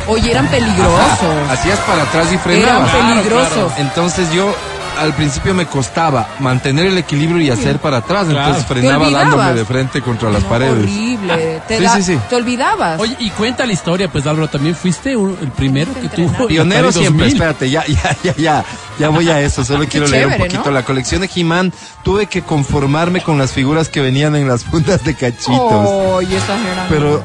[0.08, 1.50] Oye, eran peligrosos.
[1.50, 2.92] Hacías para atrás y Eran frenabas.
[2.92, 3.72] Claro, peligrosos.
[3.78, 4.54] Entonces yo
[5.00, 8.26] al principio me costaba mantener el equilibrio y hacer para atrás.
[8.28, 8.40] Claro.
[8.48, 10.74] Entonces frenaba dándome de frente contra las No, paredes.
[10.84, 11.62] Horrible.
[11.68, 12.20] Te, Sí, da- sí, sí.
[12.30, 13.00] te olvidabas.
[13.00, 16.48] Oye, y cuenta la historia, pues Álvaro, también fuiste un- el primero que tuvo.
[16.48, 17.34] Pionero siempre, 2000.
[17.34, 18.66] espérate, ya, ya, ya, ya,
[19.00, 20.64] ya voy a eso, solo quiero leer un poquito.
[20.66, 20.72] ¿no?
[20.72, 25.04] La colección de He-Man, tuve que conformarme con las figuras que venían en las fundas
[25.04, 25.50] de cachitos.
[25.90, 26.86] Oye, exagerando.
[26.90, 27.24] Pero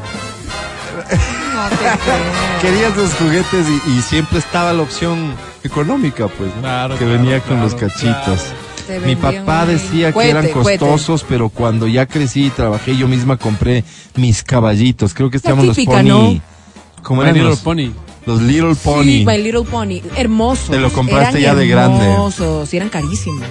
[1.59, 2.61] No te creo.
[2.62, 6.61] quería esos juguetes y, y siempre estaba la opción económica, pues, ¿no?
[6.62, 8.47] Claro, que claro, venía con los cachitos.
[9.05, 10.79] Mi papá decía que eran cuete.
[10.79, 13.85] costosos, pero cuando ya crecí y trabajé, yo misma compré
[14.16, 15.12] mis caballitos.
[15.14, 16.03] Creo que llaman los pony.
[16.05, 16.40] ¿no?
[17.03, 17.90] ¿Cómo eran Little los, Pony.
[18.27, 19.03] los Little Pony?
[19.03, 20.01] Sí, My Little Pony.
[20.16, 20.71] Hermosos.
[20.71, 22.05] Te lo compraste Eran ya de grande.
[22.05, 22.73] Hermosos.
[22.73, 23.47] Y eran carísimos.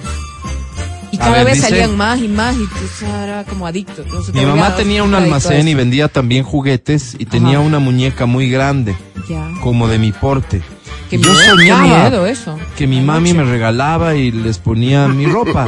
[1.18, 4.02] Y cada ver, vez dice- salían más y más y tú era como adicto.
[4.02, 8.48] Entonces, Mi mamá tenía un almacén y vendía también juguetes y tenía una muñeca muy
[8.48, 8.96] grande,
[9.28, 9.48] Ya.
[9.60, 10.62] como de mi porte.
[11.10, 12.58] Qué yo miedo, soñaba Qué miedo eso.
[12.76, 15.66] que mi mami me regalaba y les ponía mi ropa.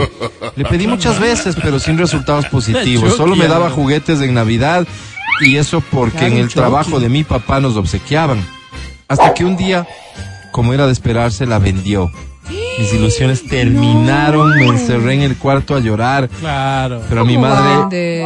[0.54, 3.16] Le pedí muchas veces, pero sin resultados positivos.
[3.16, 4.86] Solo me daba juguetes en Navidad
[5.40, 8.44] y eso porque en el trabajo de mi papá nos obsequiaban.
[9.08, 9.86] Hasta que un día,
[10.52, 12.12] como era de esperarse, la vendió.
[12.78, 17.02] Mis ilusiones terminaron, me encerré en el cuarto a llorar, Claro.
[17.08, 18.22] pero mi ¿Cómo va a madre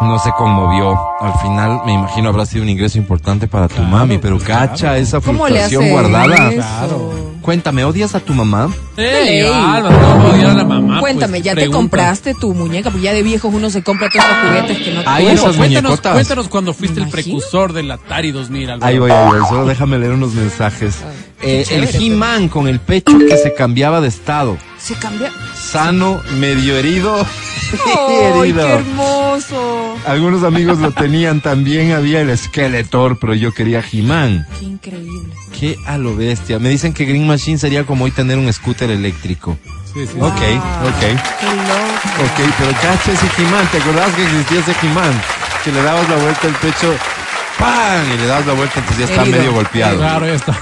[0.00, 0.98] no se conmovió.
[1.20, 4.76] Al final, me imagino, habrá sido un ingreso importante para tu mami, pero pues, cacha
[4.76, 4.96] claro.
[4.96, 6.50] esa ¿Cómo le hace frustración guardada.
[6.50, 6.56] eso?
[6.60, 7.24] Claro.
[7.40, 8.70] Cuéntame, ¿odias a tu mamá?
[8.96, 9.46] Ey, Ey.
[9.52, 11.00] Álvaro, ¿cómo odiar a la mamá?
[11.00, 12.90] Cuéntame, Pues, ¿ya te compraste tu muñeca?
[12.90, 15.56] Pues ya de viejos uno se compra todos los juguetes que no Ay, Bueno, esas
[15.56, 16.12] cuéntanos, muñecotas.
[16.14, 18.86] cuéntanos cuando fuiste el precursor del Atari 2000, Álvaro.
[18.90, 20.96] Ahí voy, ahí voy, solo déjame leer unos mensajes.
[21.42, 24.58] Eh, el He-Man con el pecho que se cambiaba de estado.
[24.76, 25.32] Se cambia.
[25.54, 27.16] Sano, medio herido.
[27.96, 28.66] ¡Ay, herido.
[28.66, 29.96] qué hermoso!
[30.06, 34.46] Algunos amigos lo tenían también, había el Skeletor, pero yo quería He-Man.
[34.58, 35.32] Qué increíble.
[35.58, 36.58] Qué a lo bestia.
[36.58, 39.56] Me dicen que Green Machine sería como hoy tener un scooter eléctrico.
[39.94, 40.18] Sí, sí.
[40.20, 41.00] Ok, ok.
[41.00, 42.20] Qué loco.
[42.20, 45.12] Ok, pero cacha ese He-Man, ¿te acordás que existía ese He-Man?
[45.64, 46.94] Que le dabas la vuelta al pecho,
[47.58, 48.12] ¡pam!
[48.12, 49.38] Y le dabas la vuelta, entonces ya está Herido.
[49.38, 49.96] medio golpeado.
[49.96, 50.54] Claro, ya está.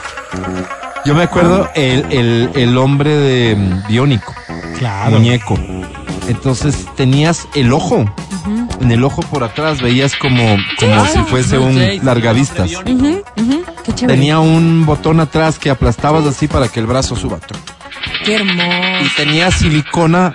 [1.05, 4.35] Yo me acuerdo el, el, el hombre de mm, Biónico,
[4.79, 5.13] Claro.
[5.19, 5.59] muñeco.
[6.29, 8.05] Entonces tenías el ojo.
[8.81, 12.71] En el ojo por atrás veías como, como Ah, si fuese un largavistas.
[12.71, 14.07] Qué chévere.
[14.19, 17.39] Tenía un botón atrás que aplastabas así para que el brazo suba.
[18.25, 19.05] Qué hermoso.
[19.05, 20.35] Y tenía silicona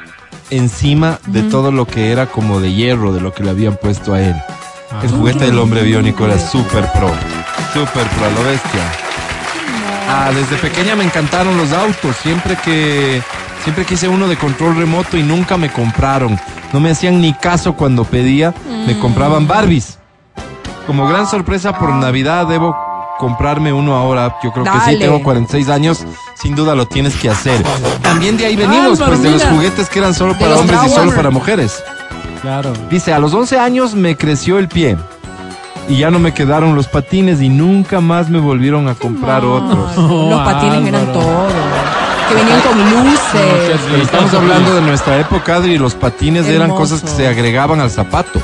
[0.49, 4.13] encima de todo lo que era como de hierro, de lo que le habían puesto
[4.13, 4.36] a él.
[5.03, 7.10] El juguete del hombre biónico era super pro.
[7.73, 8.82] Super pro, a lo bestia.
[10.10, 12.15] Ah, desde pequeña me encantaron los autos.
[12.17, 13.22] Siempre que
[13.63, 16.39] siempre quise uno de control remoto y nunca me compraron.
[16.72, 18.54] No me hacían ni caso cuando pedía.
[18.86, 20.00] Me compraban Barbies.
[20.86, 22.76] Como gran sorpresa por Navidad debo
[23.20, 24.38] comprarme uno ahora.
[24.41, 26.06] Yo creo que sí, tengo 46 años.
[26.36, 27.62] Sin duda lo tienes que hacer.
[28.02, 30.89] También de ahí venimos, Álvaro, pues de los juguetes que eran solo para hombres y
[30.89, 31.84] solo para mujeres.
[32.41, 32.72] Claro.
[32.89, 34.96] Dice, a los 11 años me creció el pie
[35.89, 39.95] y ya no me quedaron los patines y nunca más me volvieron a comprar otros.
[39.97, 41.47] Los patines eran todo.
[42.30, 43.80] Que venían con luces.
[43.89, 47.89] Pero estamos hablando de nuestra época, Adri, los patines eran cosas que se agregaban al
[47.89, 48.41] zapato.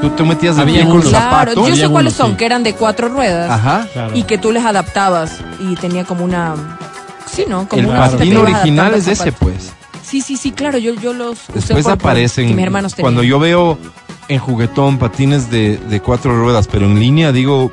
[0.00, 1.02] Tú te metías Había pie con.
[1.02, 1.54] Claro, zapato.
[1.54, 2.36] yo sé Había cuáles uno, son, sí.
[2.36, 3.86] que eran de cuatro ruedas Ajá.
[3.92, 4.16] Claro.
[4.16, 6.54] y que tú les adaptabas y tenía como una...
[7.26, 7.68] Sí, ¿no?
[7.68, 9.72] Como El una patín original es ese, pues.
[10.02, 12.48] Sí, sí, sí, claro, yo, yo los usé Después por- aparecen.
[12.48, 13.04] que mis hermanos tenían.
[13.06, 13.76] cuando yo veo
[14.28, 17.72] en juguetón patines de, de cuatro ruedas, pero en línea, digo,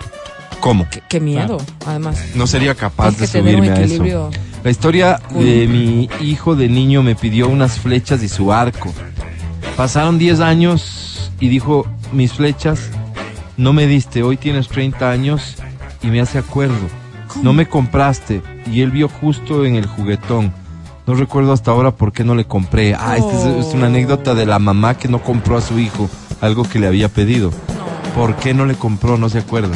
[0.59, 0.87] ¿cómo?
[0.89, 2.17] Qué, qué miedo, además.
[2.35, 4.31] No sería capaz de que subirme a eso.
[4.63, 8.91] La historia de mi hijo de niño me pidió unas flechas y su arco.
[9.77, 12.89] Pasaron 10 años y dijo, mis flechas
[13.57, 15.55] no me diste, hoy tienes 30 años
[16.01, 16.87] y me hace acuerdo.
[17.43, 18.41] No me compraste
[18.71, 20.51] y él vio justo en el juguetón.
[21.07, 22.95] No recuerdo hasta ahora por qué no le compré.
[22.95, 26.09] Ah, esta es, es una anécdota de la mamá que no compró a su hijo
[26.41, 27.51] algo que le había pedido.
[28.15, 29.17] ¿Por qué no le compró?
[29.17, 29.75] No se acuerda.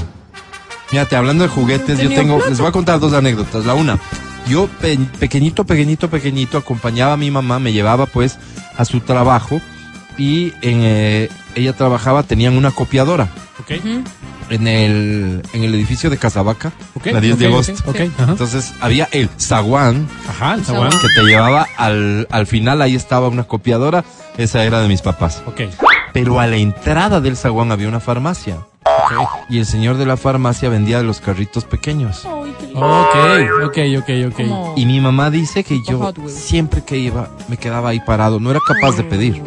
[0.87, 3.65] Fíjate, hablando de juguetes, yo tengo, les voy a contar dos anécdotas.
[3.65, 3.99] La una,
[4.47, 8.39] yo pe- pequeñito, pequeñito, pequeñito, acompañaba a mi mamá, me llevaba pues
[8.75, 9.61] a su trabajo
[10.17, 13.71] y en, eh, ella trabajaba, tenían una copiadora Ok.
[14.49, 17.07] En el, en el edificio de Casabaca, Ok.
[17.07, 17.73] la 10 de ok, agosto.
[17.85, 17.89] Ok.
[17.89, 18.31] ok, Ajá.
[18.31, 20.89] Entonces había el zaguán Ajá, el zaguán.
[20.91, 24.03] que te llevaba al, al final, ahí estaba una copiadora,
[24.37, 25.43] esa era de mis papás.
[25.45, 25.61] Ok.
[26.13, 28.57] Pero a la entrada del zaguán había una farmacia.
[29.49, 32.25] Y el señor de la farmacia vendía los carritos pequeños.
[32.25, 33.15] Ok,
[33.65, 34.33] ok, ok, ok.
[34.35, 38.51] Como- Y mi mamá dice que yo siempre que iba me quedaba ahí parado, no
[38.51, 39.41] era capaz de pedir.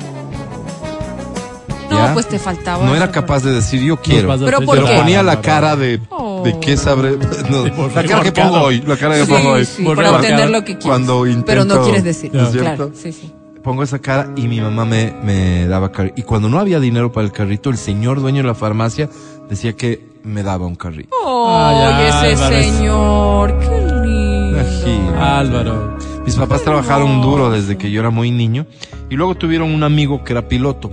[1.93, 2.15] No, ¿Ya?
[2.15, 2.85] pues te faltaba.
[2.87, 4.29] No era capaz de decir yo quiero.
[4.39, 4.97] Pero ¿por Pero qué?
[4.97, 6.43] ponía la cara de, Oh.
[6.45, 7.13] de qué sabré.
[7.51, 9.65] no, por la cara que pongo hoy, la cara que Sí, pongo hoy.
[9.65, 10.85] sí, Por para obtener lo que quieres.
[10.85, 12.31] Cuando Pero no intento- quieres decir.
[12.35, 12.75] ¿No es cierto?
[12.77, 13.33] Claro, sí, sí.
[13.63, 16.15] Pongo esa cara y mi mamá me, me daba carrito.
[16.19, 19.09] Y cuando no había dinero para el carrito, el señor dueño de la farmacia
[19.49, 21.15] decía que me daba un carrito.
[21.25, 22.67] Ay, Ay, ese Álvarez.
[22.67, 24.59] señor, qué lindo.
[24.59, 25.19] Imagínate.
[25.19, 25.97] Álvaro.
[26.27, 28.67] Mis papás trabajaron duro desde que yo era muy niño
[29.11, 30.91] y luego tuvieron un amigo que era piloto.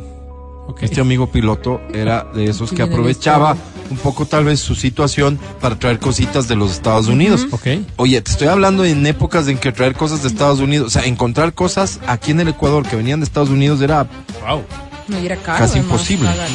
[0.82, 3.56] Este amigo piloto era de esos que aprovechaba
[3.90, 7.48] un poco tal vez su situación para traer cositas de los Estados Unidos.
[7.52, 7.68] Ok.
[7.96, 11.06] Oye, te estoy hablando en épocas en que traer cosas de Estados Unidos, o sea,
[11.06, 14.08] encontrar cosas aquí en el Ecuador que venían de Estados Unidos era
[14.48, 14.64] Wow.
[15.08, 15.58] No, era caro.
[15.58, 16.30] Casi además, imposible.
[16.30, 16.50] pagar.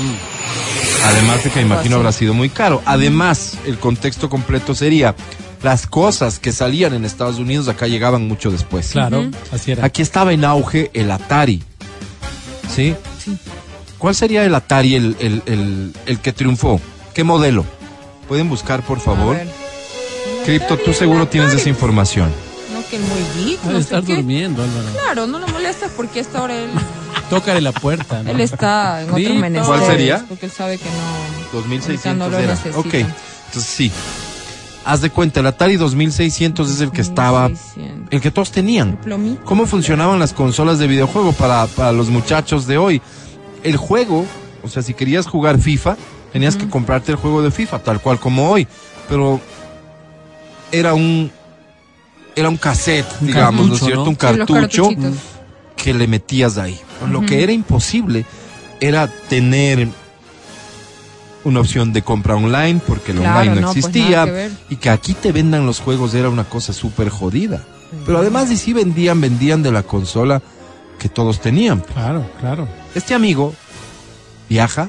[1.04, 2.80] Además de que me imagino habrá sido muy caro.
[2.86, 5.14] Además, el contexto completo sería
[5.62, 8.90] las cosas que salían en Estados Unidos acá llegaban mucho después.
[8.92, 9.84] Claro, así era.
[9.84, 11.62] Aquí estaba en auge el Atari.
[12.68, 12.94] ¿Sí?
[13.22, 13.36] Sí.
[14.04, 16.78] ¿Cuál sería el Atari el, el, el, el que triunfó?
[17.14, 17.64] ¿Qué modelo?
[18.28, 19.34] Pueden buscar, por favor.
[20.44, 22.28] Cripto, tú seguro tienes esa información.
[22.74, 24.16] No, que el muy no estar qué.
[24.16, 24.88] durmiendo, Álvaro.
[24.92, 26.68] Claro, no lo molestas porque hasta ahora él,
[27.30, 28.30] Tócale la puerta, ¿no?
[28.30, 29.34] él está en otros Grito.
[29.36, 29.66] menesteres.
[29.68, 30.26] ¿Cuál sería?
[30.28, 31.58] Porque él sabe que no.
[31.60, 32.48] 2600 no lo era.
[32.52, 32.78] necesita.
[32.78, 33.90] Ok, entonces sí.
[34.84, 38.08] Haz de cuenta, el Atari 2600 es el que estaba, 1600.
[38.12, 38.98] el que todos tenían.
[39.46, 43.00] ¿Cómo funcionaban las consolas de videojuego para, para los muchachos de hoy?
[43.64, 44.24] El juego,
[44.62, 45.96] o sea, si querías jugar FIFA,
[46.32, 48.68] tenías que comprarte el juego de FIFA, tal cual como hoy.
[49.08, 49.40] Pero
[50.70, 51.30] era un,
[52.36, 54.04] era un cassette, Un digamos, ¿no es cartucho, cierto?
[54.04, 54.08] ¿no?
[54.10, 54.88] Un Sí, cartucho
[55.76, 56.78] que le metías ahí.
[57.10, 58.24] Lo que era imposible
[58.80, 59.88] era tener
[61.44, 64.76] una opción de compra online porque el Claro, online no, no, pues existía que y
[64.76, 67.62] que aquí te vendan los juegos era una cosa súper jodida.
[68.06, 70.42] Pero además y si vendían, vendían de la consola
[70.98, 71.80] que todos tenían.
[71.80, 72.66] Claro, claro.
[72.94, 73.54] Este amigo
[74.48, 74.84] viaja,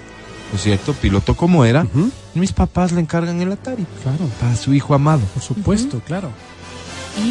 [0.52, 0.94] ¿no es cierto?
[0.94, 1.86] Piloto como era.
[2.34, 5.22] Mis papás le encargan el Atari Claro, para su hijo amado.
[5.34, 6.30] por supuesto, claro.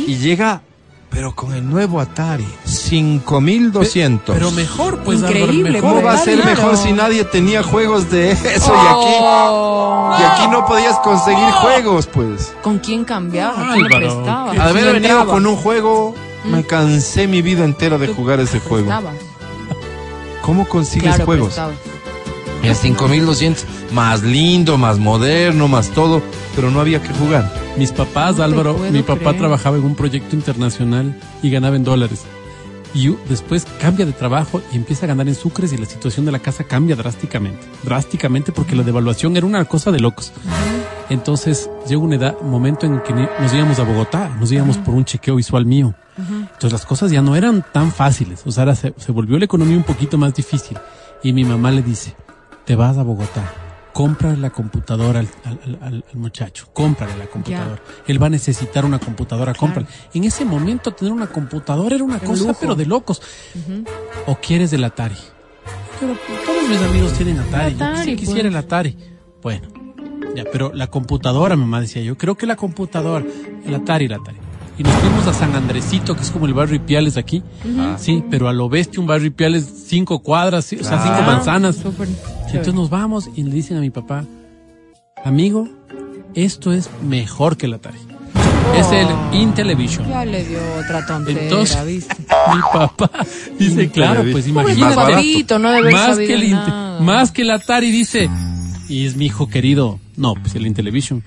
[0.06, 0.62] Y llega,
[1.10, 4.34] pero con el nuevo Atari, 5200.
[4.34, 5.90] Pero mejor, pues, Increíble, Álvaro, mejor.
[5.90, 6.56] ¿Cómo va a ser Claro.
[6.56, 10.16] mejor si nadie tenía juegos de eso Oh.
[10.18, 12.52] y aquí y aquí no podías conseguir juegos, pues?
[12.62, 13.74] ¿Con quién cambiaba?
[13.74, 14.50] ¿Quién le prestaba?
[14.52, 16.14] haber ¿Quién venido con un juego
[16.46, 18.90] Me cansé mi vida entera de jugar ese juego.
[20.44, 21.46] ¿Cómo consigues Claro, juegos?
[21.48, 21.76] prestabas.
[22.62, 26.22] En 5200, más lindo, más moderno, más todo,
[26.54, 27.50] pero no había que jugar.
[27.78, 29.36] Mis papás, No Álvaro, mi papá creer.
[29.38, 32.24] trabajaba en un proyecto internacional y ganaba en dólares.
[32.94, 36.32] Y después cambia de trabajo y empieza a ganar en sucres y la situación de
[36.32, 37.66] la casa cambia drásticamente.
[37.82, 40.32] Drásticamente porque la devaluación era una cosa de locos.
[41.10, 45.04] Entonces llega un edad, momento en que nos íbamos a Bogotá, nos íbamos por un
[45.04, 45.94] chequeo visual mío.
[46.16, 48.42] Entonces las cosas ya no eran tan fáciles.
[48.46, 50.78] O sea, ahora se, se volvió la economía un poquito más difícil.
[51.22, 52.14] Y mi mamá le dice,
[52.64, 53.42] te vas a Bogotá,
[53.92, 57.80] cómprale la computadora al, al- al- al- al muchacho, cómprale la computadora.
[58.06, 59.88] Él va a necesitar una computadora, cómprale.
[60.12, 62.56] En ese momento tener una computadora era una cosa, lujo.
[62.60, 63.20] pero de locos.
[64.26, 65.16] ¿O quieres el Atari?
[66.00, 66.14] Pero
[66.46, 67.74] todos mis amigos tienen Atari.
[67.76, 68.52] Yo Atari, quisi- quisiera pues.
[68.52, 68.98] el Atari.
[69.42, 69.68] Bueno,
[70.34, 73.24] ya, pero la computadora, mamá decía yo, creo que la computadora,
[73.64, 74.38] el Atari, el Atari.
[74.76, 77.42] Y nos fuimos a San Andresito, que es como el barrio Ipiales aquí.
[77.96, 81.22] Sí, pero a lo bestia un barrio Ipiales, cinco cuadras, o sea, cinco Claro.
[81.32, 81.76] manzanas.
[81.76, 82.08] Súper
[82.48, 84.24] Entonces nos vamos y le dicen a mi papá,
[85.24, 85.68] amigo,
[86.34, 87.98] esto es mejor que el Atari.
[88.76, 89.06] Es el
[89.38, 90.08] Intellivision.
[90.08, 92.16] Ya le dio otra tontera, Entonces, ¿viste?
[92.54, 93.10] mi papá
[93.58, 94.94] dice, claro, pues imagínate.
[94.96, 97.00] papadito, no debe haber más que, el Inte- nada.
[97.00, 98.28] más que el Atari dice,
[98.88, 99.98] y es mi hijo querido.
[100.16, 101.22] No, pues el Intellivision.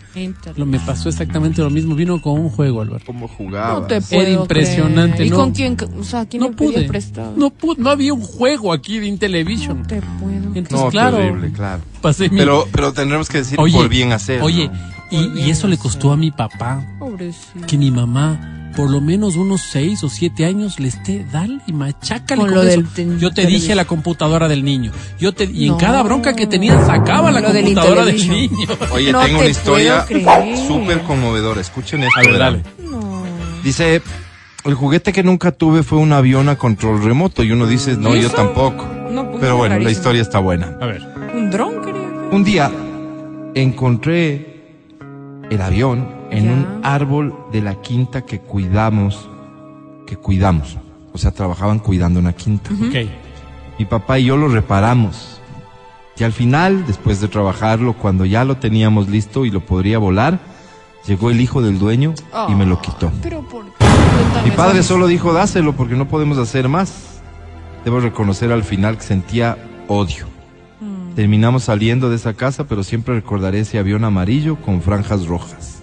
[0.56, 1.94] Lo, me pasó exactamente lo mismo.
[1.96, 3.04] Vino con un juego, Álvaro.
[3.06, 3.82] ¿Cómo jugaba?
[3.82, 5.28] No te Era puedo impresionante, creer.
[5.28, 5.36] ¿Y ¿no?
[5.38, 5.78] con quién?
[6.00, 6.84] O sea, ¿quién No pude.
[6.88, 7.34] prestado?
[7.36, 7.82] No pude.
[7.82, 9.84] No había un juego aquí de Intellivision.
[9.86, 10.54] te puedo.
[10.56, 11.18] Entonces, No, claro.
[11.18, 11.82] terrible, claro.
[12.02, 14.42] Pasé mi- Pero, pero tendremos que decir Oye, por bien hacer.
[14.42, 14.74] Oye, ¿no?
[15.12, 17.66] y, y eso le costó a mi papá Pobrecito.
[17.68, 21.74] que mi mamá por lo menos unos seis o siete años le esté dale y
[21.74, 22.82] machácale Con con lo eso.
[22.82, 24.92] del ten- Yo te dije la computadora del niño.
[25.20, 28.68] Yo te y en cada bronca que tenían sacaba la del computadora del niño.
[28.92, 30.06] Oye, No tengo te una historia
[30.68, 31.62] súper conmovedora.
[31.62, 32.20] Escuchen esto.
[32.20, 32.64] A ver, dale.
[32.84, 33.24] No.
[33.64, 34.02] Dice,
[34.64, 37.44] el juguete que nunca tuve fue un avión a control remoto.
[37.44, 38.88] Y uno dice, no, yo tampoco.
[39.10, 40.78] No, pues, Pero bueno, la historia está buena.
[40.80, 41.02] A ver.
[41.34, 42.02] ¿Un dron, quería?
[42.32, 42.72] Un día
[43.56, 44.76] encontré
[45.50, 46.52] el avión en Ya.
[46.52, 49.30] un árbol de la quinta que cuidamos,
[50.06, 50.78] que cuidamos.
[51.14, 52.70] O sea, trabajaban cuidando una quinta.
[52.74, 53.08] Ok.
[53.80, 55.40] Mi papá y yo lo reparamos.
[56.18, 60.40] Y al final, después de trabajarlo, cuando ya lo teníamos listo y lo podría volar,
[61.06, 62.14] llegó el hijo del dueño
[62.50, 63.12] y me lo quitó.
[63.22, 67.22] Pero por qué cuentan Mi padre solo dijo, dáselo porque no podemos hacer más.
[67.86, 70.26] Debo reconocer al final que sentía odio.
[70.82, 71.14] Mm.
[71.14, 75.77] Terminamos saliendo de esa casa, pero siempre recordaré ese avión amarillo con franjas rojas.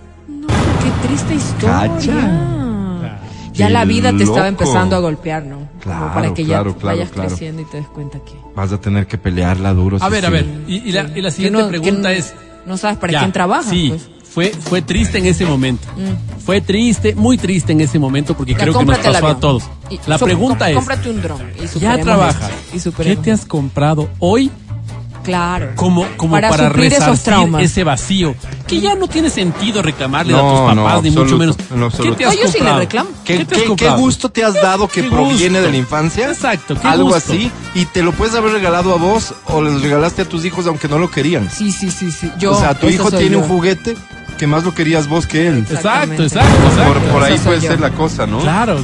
[1.15, 1.89] Triste historia.
[1.89, 3.11] Cacha.
[3.53, 5.69] Ya Qué la vida te estaba empezando a golpear, ¿no?
[5.81, 7.29] Claro, Como para que claro, ya claro, vayas claro.
[7.29, 8.33] creciendo y te des cuenta que...
[8.57, 9.99] Vas a tener que pelearla duro.
[10.01, 10.45] A ver, a ver.
[10.67, 12.35] Y, y la, y la que siguiente no- pregunta no- es.
[12.67, 14.09] No sabes para ya, quién trabajas, Sí, pues.
[14.25, 15.87] fue, fue triste en ese momento.
[15.97, 16.41] Mm.
[16.41, 19.63] Fue triste, muy triste en ese momento porque Ya, creo que nos pasó a todos.
[19.91, 23.31] Y- La so- pregunta com- es, Cómprate un dron y ya esto, y ¿qué te
[23.31, 24.51] has comprado hoy
[25.25, 25.73] Claro.
[25.75, 28.35] como, como Para para, resarcir ese vacío?
[28.67, 31.57] Que ya no tiene sentido reclamarle a tus papás, no, ni mucho menos.
[31.57, 33.11] ¿Qué te has No, yo sí le reclamo.
[33.25, 33.97] ¿Qué, ¿Qué te has qué- comprado?
[33.97, 35.63] qué gusto te has dado que proviene gusto.
[35.63, 36.29] de la infancia?
[36.29, 37.33] Exacto, qué Algo gusto.
[37.33, 37.51] así.
[37.75, 40.89] Y te lo puedes haber regalado a vos o les regalaste a tus hijos aunque
[40.89, 41.51] no lo querían.
[41.51, 42.31] Sí, sí, sí, sí.
[42.39, 43.39] Yo, o sea, tu hijo tiene yo.
[43.41, 43.97] un juguete
[44.39, 45.59] que más lo querías vos que él.
[45.71, 46.93] Exacto, exacto, exacto.
[46.93, 47.69] Por, por ahí puede yo.
[47.71, 48.39] ser la cosa, ¿no?
[48.41, 48.83] Claro.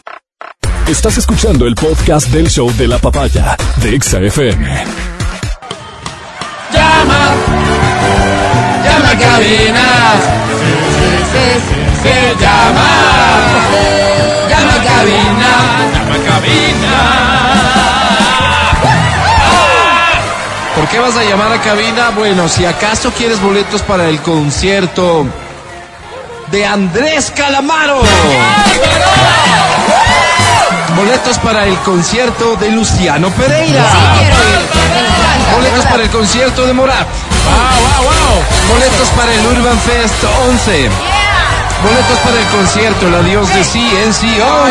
[0.86, 5.19] Estás escuchando el podcast del show de la papaya de Exa FM.
[6.72, 7.20] Llama,
[8.84, 9.86] llama a cabina,
[12.02, 12.90] se llama,
[14.48, 15.52] llama a cabina,
[15.92, 16.94] llama a cabina.
[20.76, 22.10] ¿Por qué vas a llamar a cabina?
[22.10, 25.26] Bueno, si acaso quieres boletos para el concierto
[26.50, 28.00] de Andrés Calamaro.
[30.96, 33.84] Boletos para el concierto de Luciano Pereira.
[34.18, 35.56] Quiero ir.
[35.56, 37.06] Boletos para el concierto de Morat.
[37.06, 38.42] Wow, wow, wow.
[38.68, 40.90] Boletos para el Urban Fest 11.
[41.82, 44.66] Boletos para el concierto El Adiós de CNCO.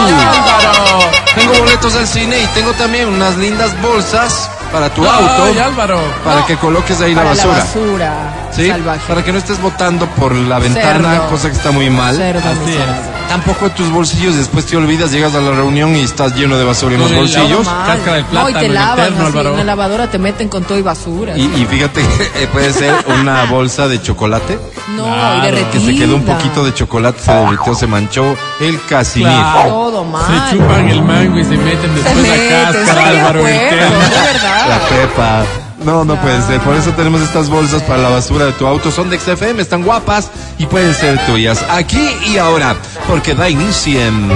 [1.36, 5.43] Tengo boletos al cine y tengo también unas lindas bolsas para tu auto.
[5.45, 5.99] Ay, Álvaro.
[6.23, 7.53] Para que coloques ahí la basura.
[7.58, 8.13] la basura.
[8.51, 8.67] ¿Sí?
[8.67, 9.01] Salvaje.
[9.08, 11.29] Para que no estés botando por la ventana, Cerdo.
[11.29, 12.15] cosa que está muy mal.
[12.15, 13.19] Cerdo, Así miserable.
[13.29, 16.95] Tampoco tus bolsillos, después te olvidas, llegas a la reunión y estás lleno de basura
[16.95, 17.67] en los bolsillos.
[17.67, 19.51] Cáscara de No, y te en lavan eterno, así, Álvaro.
[19.51, 21.38] en la lavadora te meten con todo y basura.
[21.38, 24.58] Y, y fíjate que eh, puede ser una bolsa de chocolate
[24.95, 25.38] no, Claro.
[25.38, 25.69] y derretida.
[25.71, 29.27] que se quedó un poquito de chocolate, se derritió, se manchó el casimir.
[29.29, 29.69] Claro.
[29.69, 30.49] Todo mal.
[30.49, 33.43] Se chupan el mango y se meten Se después meten, la cáscara, Álvaro.
[33.43, 34.58] de verdad.
[34.67, 35.45] La pepa.
[35.83, 36.59] No, no puede ser.
[36.61, 38.91] Por eso tenemos estas bolsas para la basura de tu auto.
[38.91, 41.65] Son de XFM, están guapas y pueden ser tuyas.
[41.69, 42.75] Aquí y ahora,
[43.07, 44.29] porque da inicio en...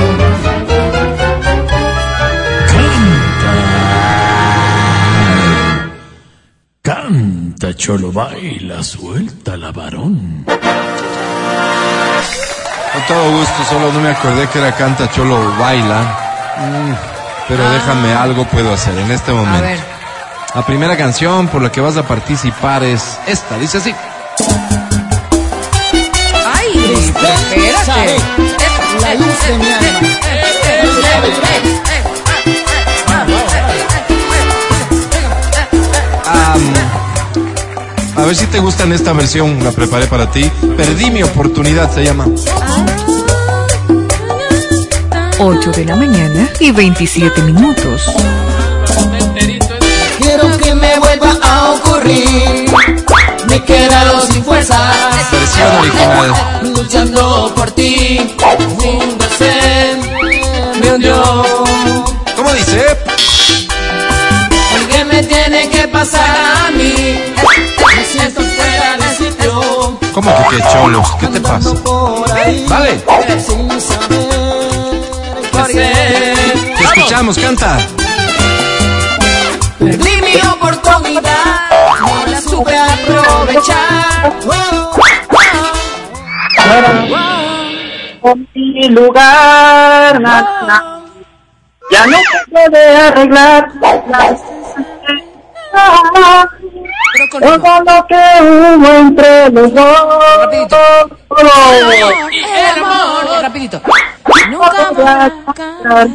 [2.72, 3.54] Canta.
[6.82, 10.46] Canta, cholo, baila, suelta la varón.
[12.94, 16.02] Con todo gusto, solo no me acordé que era canta, cholo, baila.
[16.58, 16.94] Mm,
[17.50, 17.74] pero ah.
[17.74, 19.93] déjame, algo puedo hacer en este momento.
[20.56, 23.92] La primera canción por la que vas a participar es esta, dice así.
[26.46, 26.94] ¡Ay!
[26.94, 28.18] Espérate.
[29.02, 30.10] La luz de mi alma.
[36.28, 36.74] Am,
[38.16, 40.52] a ver si te gustan esta versión, la preparé para ti.
[40.78, 42.28] Perdí mi oportunidad, se llama.
[45.40, 48.04] 8 de la mañana y 27 minutos.
[50.94, 52.72] Me vuelva a ocurrir.
[53.48, 54.80] Me quedaron sin fuerzas.
[55.80, 56.34] Original.
[56.76, 58.36] Luchando por ti.
[58.60, 59.98] Un deseo
[60.80, 61.44] me hundió.
[62.36, 62.96] ¿Cómo dice?
[64.72, 67.24] ¿Por qué me tiene que pasar a mí?
[67.96, 70.00] Me siento fuera de sitio.
[70.14, 71.08] ¿Cómo que qué cholos?
[71.20, 71.74] ¿Qué te pasa?
[72.70, 73.04] Vale,
[76.78, 77.80] te escuchamos, canta.
[79.84, 80.83] Perdí mi oportunidad,
[81.22, 84.32] no la supe aprovechar.
[88.22, 90.22] con mi lugar
[91.92, 93.72] ya no se puede arreglar.
[97.32, 99.98] Todo lo que hubo entre los dos.
[102.50, 103.42] El amor.
[103.42, 103.82] Rapidito.
[104.50, 106.12] Nunca va a cambiar,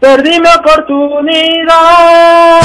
[0.00, 2.60] perdí mi oportunidad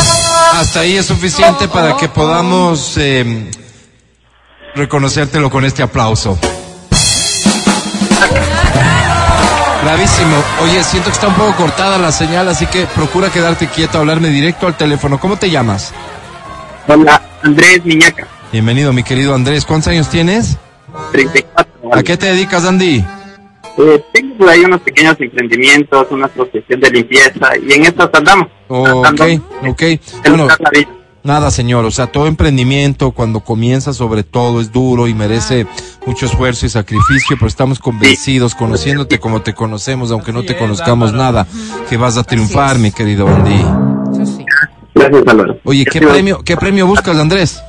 [0.53, 3.49] Hasta ahí es suficiente para que podamos eh,
[4.75, 6.37] reconocértelo con este aplauso.
[9.83, 10.37] Bravísimo.
[10.63, 14.29] Oye, siento que está un poco cortada la señal, así que procura quedarte quieto, hablarme
[14.29, 15.19] directo al teléfono.
[15.19, 15.93] ¿Cómo te llamas?
[16.87, 19.65] hola Andrés Miñaca Bienvenido, mi querido Andrés.
[19.65, 20.57] ¿Cuántos años tienes?
[21.11, 23.03] 34 ¿A qué te dedicas, Andy?
[23.77, 28.47] Eh, tengo por ahí unos pequeños emprendimientos una profesión de limpieza y en esto andamos
[28.67, 29.23] Ok, tratando
[29.67, 29.83] ok.
[30.27, 30.47] Bueno.
[31.23, 31.85] Nada, señor.
[31.85, 35.65] O sea, todo emprendimiento cuando comienza sobre todo es duro y merece
[36.05, 41.13] mucho esfuerzo y sacrificio, pero estamos convencidos, conociéndote como te conocemos, aunque no te conozcamos
[41.13, 41.47] nada,
[41.89, 43.25] que vas a triunfar, mi querido
[44.25, 44.45] sí.
[44.93, 45.57] Gracias, Álvaro.
[45.63, 46.11] Oye, ¿qué Gracias.
[46.11, 47.63] premio, qué premio buscas, Andrés?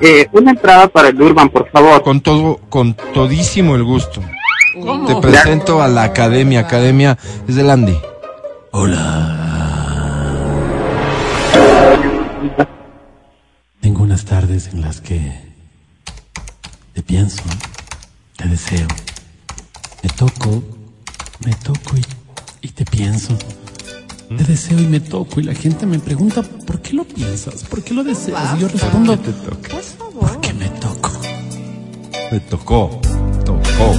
[0.00, 2.02] Eh, una entrada para el Urban, por favor.
[2.02, 4.20] Con todo, con todísimo el gusto.
[4.72, 6.60] Te presento a la academia.
[6.60, 7.96] Academia es del Andy.
[13.80, 15.32] Tengo unas tardes en las que
[16.94, 17.42] te pienso,
[18.36, 18.86] te deseo,
[20.02, 20.62] me toco,
[21.44, 23.36] me toco y, y te pienso.
[24.36, 27.64] Te deseo y me toco y la gente me pregunta, ¿por qué lo piensas?
[27.64, 28.56] ¿Por qué lo deseas?
[28.56, 30.30] Y yo respondo, Por favor.
[30.32, 31.10] porque me toco.
[32.30, 33.00] Me tocó,
[33.44, 33.94] tocó.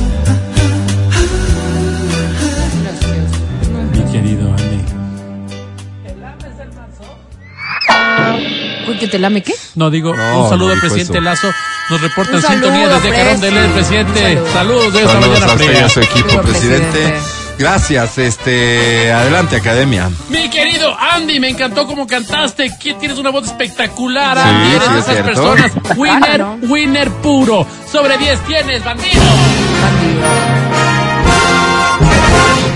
[8.99, 9.53] ¿Que te lame qué?
[9.75, 11.21] No, digo, No, un saludo no al presidente eso.
[11.21, 11.51] Lazo.
[11.89, 13.73] Nos reporta Un en sintonía saludo, desde Carón del Presi.
[13.73, 14.21] presidente.
[14.21, 14.53] Saludo.
[14.53, 15.85] Saludos de esta mañana a usted y fría.
[15.85, 16.87] a su equipo, presidente.
[16.91, 17.13] presidente.
[17.59, 20.09] Gracias, este, adelante, academia.
[20.29, 22.71] Mi querido Andy, me encantó cómo cantaste.
[22.81, 24.75] ¿Quién tienes una voz espectacular, Sí, Andy?
[24.75, 25.53] Eres sí, de es esas cierto.
[25.53, 25.71] personas.
[25.97, 26.57] Winner, Claro.
[26.63, 27.67] winner puro.
[27.91, 29.21] Sobre 10 tienes, bandido.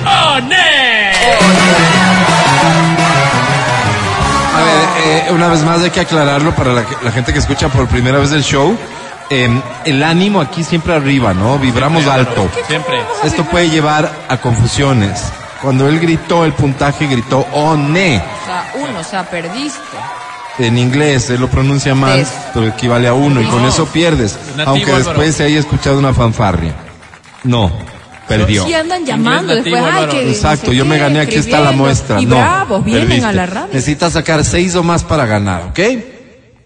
[0.05, 1.96] ¡Oh, ne!
[4.97, 8.19] Eh, una vez más hay que aclararlo para la, la gente que escucha por primera
[8.19, 8.77] vez el show.
[9.29, 9.49] Eh,
[9.85, 11.59] el ánimo aquí siempre arriba, ¿no?
[11.59, 12.49] Vibramos alto.
[12.67, 13.01] Siempre.
[13.23, 15.21] Esto puede llevar a confusiones.
[15.61, 18.17] Cuando él gritó el puntaje, gritó ONE.
[18.17, 19.79] O sea, uno, o sea, perdiste.
[20.59, 22.29] En inglés, él lo pronuncia mal, Des.
[22.53, 24.37] pero equivale a uno, y con eso pierdes.
[24.55, 25.03] Nativo, Aunque Álvaro.
[25.03, 26.73] después se haya escuchado una fanfarria.
[27.43, 27.71] No,
[28.27, 28.65] perdió.
[28.65, 29.83] Sí andan llamando después.
[29.83, 32.21] Ay, que Exacto, no sé yo me gané, aquí está la muestra.
[32.21, 33.27] Y no, bravos, vienen perdiste.
[33.27, 33.73] a la radio.
[33.73, 35.79] Necesitas sacar seis o más para ganar, ¿ok?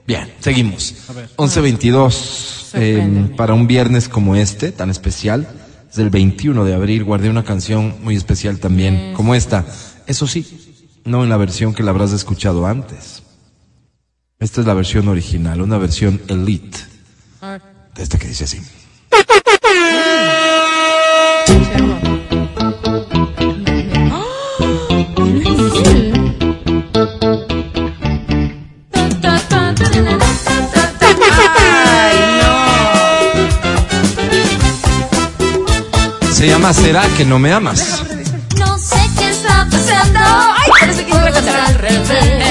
[0.08, 0.96] Bien, seguimos.
[1.38, 5.48] 11.22 eh, para un viernes como este, tan especial.
[5.92, 9.66] Es el 21 de abril, guardé una canción muy especial también, como esta.
[10.08, 13.24] Eso sí, no en la versión que la habrás escuchado antes.
[14.40, 16.80] Esta es la versión original, una versión elite.
[17.94, 18.62] De esta que dice así.
[36.32, 38.04] Se llama ¿Será que no me amas?
[38.58, 40.20] No sé qué está pasando.
[40.24, 41.60] Ay, parece que a cantar.
[41.60, 42.51] Al revés.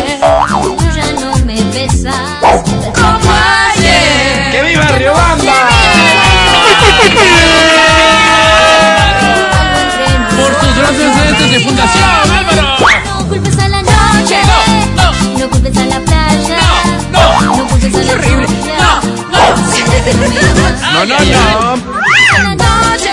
[20.92, 21.14] No, no, no.
[21.14, 23.10] a la noche,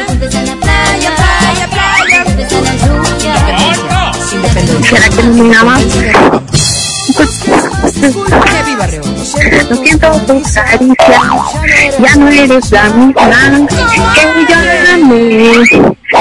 [0.00, 3.34] no culpes a la playa, playa, playa, a la lluvia.
[8.86, 9.02] Reo.
[9.70, 11.18] Lo siento tu caricia,
[11.98, 14.58] ya no eres la misma que yo
[14.94, 15.52] amé.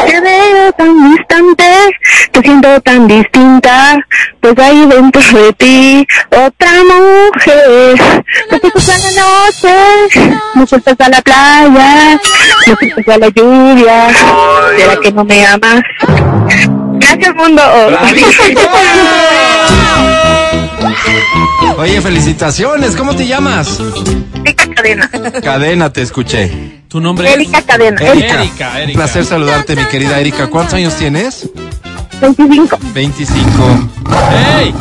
[0.05, 1.71] Te veo tan distante,
[2.31, 3.97] te siento tan distinta,
[4.39, 7.12] pues hay dentro de ti otra mujer.
[8.51, 10.19] No culpes a la noche,
[10.55, 12.19] no culpes a la playa,
[12.67, 14.07] no culpes a la lluvia.
[14.77, 15.81] ¿Será que no me amas?
[16.99, 17.61] Gracias mundo.
[21.77, 22.95] Oye, felicitaciones.
[22.95, 23.79] ¿Cómo te llamas?
[24.43, 25.09] Erika Cadena.
[25.43, 26.81] Cadena, te escuché.
[26.87, 28.01] Tu nombre es Erika Cadena.
[28.01, 28.33] Erika.
[28.41, 28.99] Erika, Un Erika.
[28.99, 30.47] placer saludarte, mi querida Erika.
[30.47, 31.49] ¿Cuántos años tienes?
[32.21, 32.77] 25.
[32.93, 33.89] 25.
[34.59, 34.73] ¡Ey!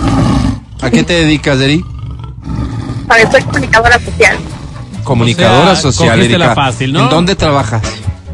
[0.83, 1.85] ¿A qué te dedicas, Eri?
[3.31, 4.37] Soy comunicadora social.
[5.05, 6.55] Comunicadora O sea, social, la Erika.
[6.55, 7.01] fácil, ¿no?
[7.05, 7.83] ¿En dónde trabajas?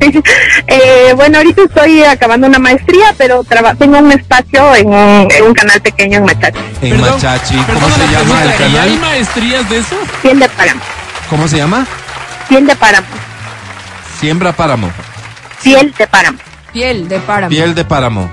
[0.71, 5.45] Eh, bueno, ahorita estoy acabando una maestría, pero traba- tengo un espacio en un, en
[5.45, 6.59] un canal pequeño en Machachi.
[6.83, 7.57] En Perdón, Machachi.
[7.57, 8.99] ¿Cómo se la llama el ¿y ¿Hay canal?
[9.01, 9.97] maestrías de eso?
[10.23, 10.81] Piel de páramo.
[11.31, 11.87] ¿Cómo se llama?
[12.49, 13.07] Piel de páramo.
[14.21, 14.91] Siembra Páramo.
[15.63, 16.39] Piel de páramo.
[16.73, 17.49] Piel de páramo.
[17.49, 18.31] Piel de Páramo.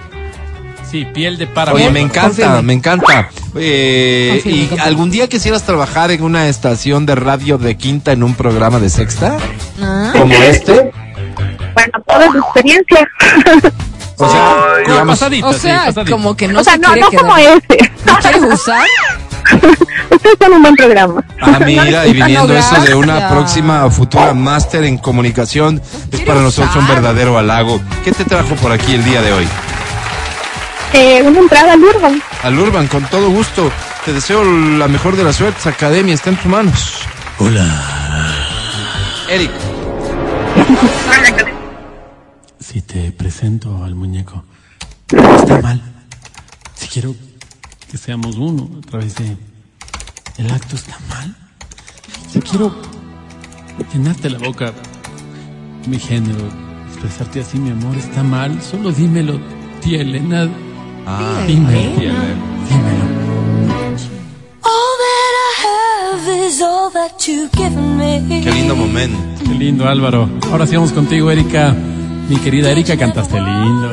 [0.91, 1.77] Sí, piel de páramo.
[1.77, 2.61] Oye, me encanta, Confirme.
[2.61, 3.29] me encanta.
[3.55, 8.23] Eh, Confirme, ¿Y algún día quisieras trabajar en una estación de radio de quinta en
[8.23, 9.38] un programa de sexta?
[9.81, 10.11] Ah.
[10.13, 10.91] ¿Como este?
[11.73, 13.07] Bueno, toda su experiencia.
[14.17, 14.55] O sea,
[14.86, 16.11] Como digamos, pasadita, O sí, sea, pasadita.
[16.11, 17.21] como que no o sea, se no, quiere no quedar.
[17.23, 17.91] como ese.
[18.05, 18.86] ¿No quieres usar?
[20.09, 21.25] Ustedes son un buen programa.
[21.41, 25.81] Ah, mira, y viniendo No, eso de una próxima futura máster en comunicación,
[26.13, 27.81] es para nosotros un verdadero halago.
[28.05, 29.47] ¿Qué te trajo por aquí el día de hoy?
[30.97, 32.23] Eh, una entrada al Urban.
[32.41, 33.69] Al Urban, con todo gusto.
[34.05, 35.67] Te deseo la mejor de las suertes.
[35.67, 36.99] Academia está en tus manos.
[37.37, 37.65] Hola.
[39.29, 39.51] Eric.
[42.61, 44.45] Si te presento al muñeco,
[45.37, 45.81] está mal.
[46.75, 47.13] Si quiero
[47.91, 49.35] que seamos uno a través de
[50.37, 51.35] el acto, está mal.
[52.31, 52.73] Si quiero
[53.93, 54.71] llenarte la boca,
[55.87, 56.47] mi género,
[56.87, 58.61] expresarte así, mi amor, está mal.
[58.61, 59.41] Solo dímelo,
[59.81, 60.49] tía Elena.
[61.07, 63.05] Ah, Dímelo, dímelo.
[64.63, 68.41] All that I have is all that you've given me.
[68.43, 69.17] qué lindo momento.
[69.43, 70.27] Qué lindo, Álvaro.
[70.51, 71.75] Ahora sí vamos contigo, Erika.
[72.29, 73.89] Mi querida Erika, cantaste lindo.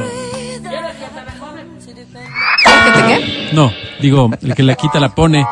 [2.65, 3.51] ¿Qué te qué?
[3.53, 5.45] No, digo, el que la quita la pone,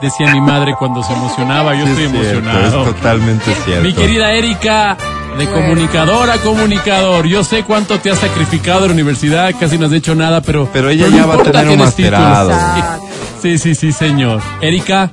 [0.00, 1.74] decía mi madre cuando se emocionaba.
[1.74, 2.82] Yo estoy Es cierto, emocionado.
[2.82, 3.82] es totalmente cierto.
[3.82, 4.96] Mi querida Erika,
[5.38, 7.26] de comunicador a comunicador.
[7.26, 10.68] Yo sé cuánto te has sacrificado en la universidad, casi no has hecho nada, pero.
[10.72, 12.20] Pero ella no ya va a tener un tienes títulos.
[12.20, 13.08] masterado.
[13.40, 14.42] Sí, sí, sí, señor.
[14.60, 15.10] Erika,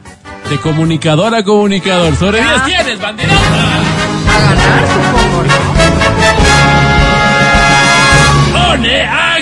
[0.49, 2.15] de comunicador a comunicador.
[2.15, 3.36] Sobre 10 tienes, bandidota.
[3.36, 5.55] A ganar, supongo, ¿no?
[8.71, 9.34] Pone a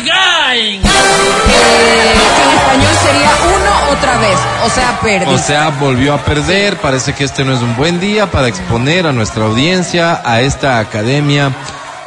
[4.04, 4.38] otra vez.
[4.66, 5.34] O sea, perdí.
[5.34, 6.78] O sea, volvió a perder.
[6.78, 10.80] Parece que este no es un buen día para exponer a nuestra audiencia a esta
[10.80, 11.51] academia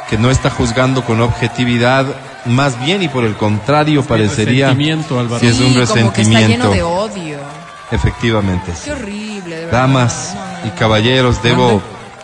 [0.09, 2.05] que no está juzgando con objetividad.
[2.45, 5.39] Más bien y por el contrario parecería resentimiento, Álvaro.
[5.39, 6.47] si es un Sí, como que está resentimiento.
[6.49, 7.37] lleno de odio.
[7.91, 8.71] Efectivamente.
[8.83, 9.79] Qué horrible, de verdad.
[9.81, 10.35] Damas
[10.65, 11.81] y caballeros, debo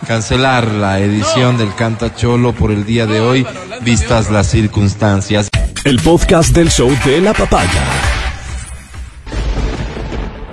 [0.07, 3.47] cancelar la edición del Canta Cholo por el día de hoy,
[3.81, 5.49] vistas las circunstancias.
[5.83, 8.12] El podcast del show de la papaya.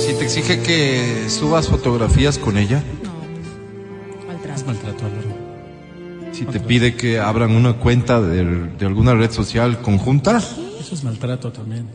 [0.00, 2.82] Si te exige que subas fotografías con ella,
[4.54, 5.28] Es maltrato, Álvaro.
[6.32, 8.44] si te pide que abran una cuenta de,
[8.76, 11.86] de alguna red social conjunta, Eso es maltrato también.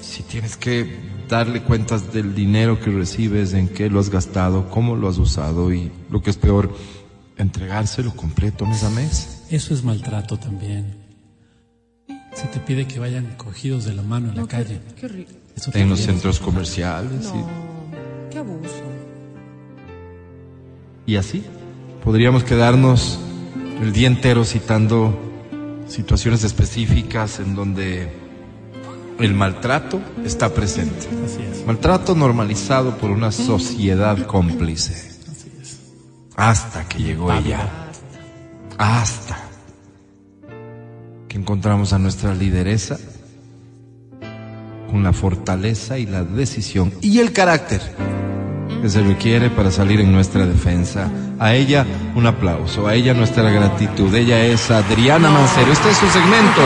[0.00, 0.96] si tienes que
[1.28, 5.72] darle cuentas del dinero que recibes, en qué lo has gastado, cómo lo has usado
[5.72, 6.74] y lo que es peor,
[7.38, 9.42] entregárselo completo mes a mes.
[9.50, 10.96] Eso es maltrato también.
[12.34, 14.80] Se te pide que vayan cogidos de la mano en la calle.
[14.98, 15.26] Qué horrible.
[15.34, 15.41] Eso
[15.74, 17.26] En los centros comerciales.
[17.34, 18.82] y- Qué abuso.
[21.06, 21.44] Y así
[22.04, 23.18] podríamos quedarnos
[23.80, 25.18] el día entero citando
[25.88, 28.10] situaciones específicas en donde
[29.18, 31.08] el maltrato está presente.
[31.66, 35.12] Maltrato normalizado por una sociedad cómplice.
[36.36, 37.68] Hasta que llegó ella.
[38.78, 39.36] Hasta
[41.28, 42.98] que encontramos a nuestra lideresa
[44.92, 47.80] con la fortaleza y la decisión y el carácter
[48.82, 51.10] que se requiere para salir en nuestra defensa.
[51.40, 54.14] A ella un aplauso, a ella nuestra gratitud.
[54.14, 55.72] Ella es Adriana Mancero.
[55.72, 56.60] Este es su segmento.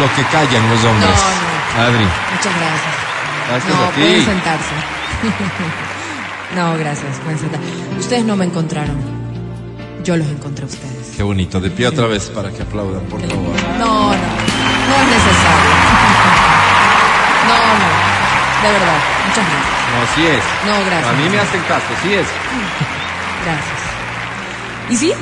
[0.00, 1.20] Lo que callan los hombres.
[1.78, 2.94] Adri, Muchas gracias.
[3.48, 4.00] gracias no, a ti.
[4.00, 4.74] pueden sentarse.
[6.56, 7.60] no, gracias, pueden sentar.
[7.98, 8.96] Ustedes no me encontraron.
[10.04, 11.12] Yo los encontré a ustedes.
[11.16, 11.60] Qué bonito.
[11.60, 13.54] De pie otra vez para que aplaudan, por favor.
[13.78, 15.73] No, no, no es necesario.
[17.54, 18.98] No, no, de verdad.
[19.28, 19.74] Muchas gracias.
[19.94, 20.42] No, sí es.
[20.66, 21.08] No, gracias.
[21.08, 22.26] A mí me hacen caso, sí es.
[23.44, 23.80] Gracias.
[24.90, 25.12] Y sí,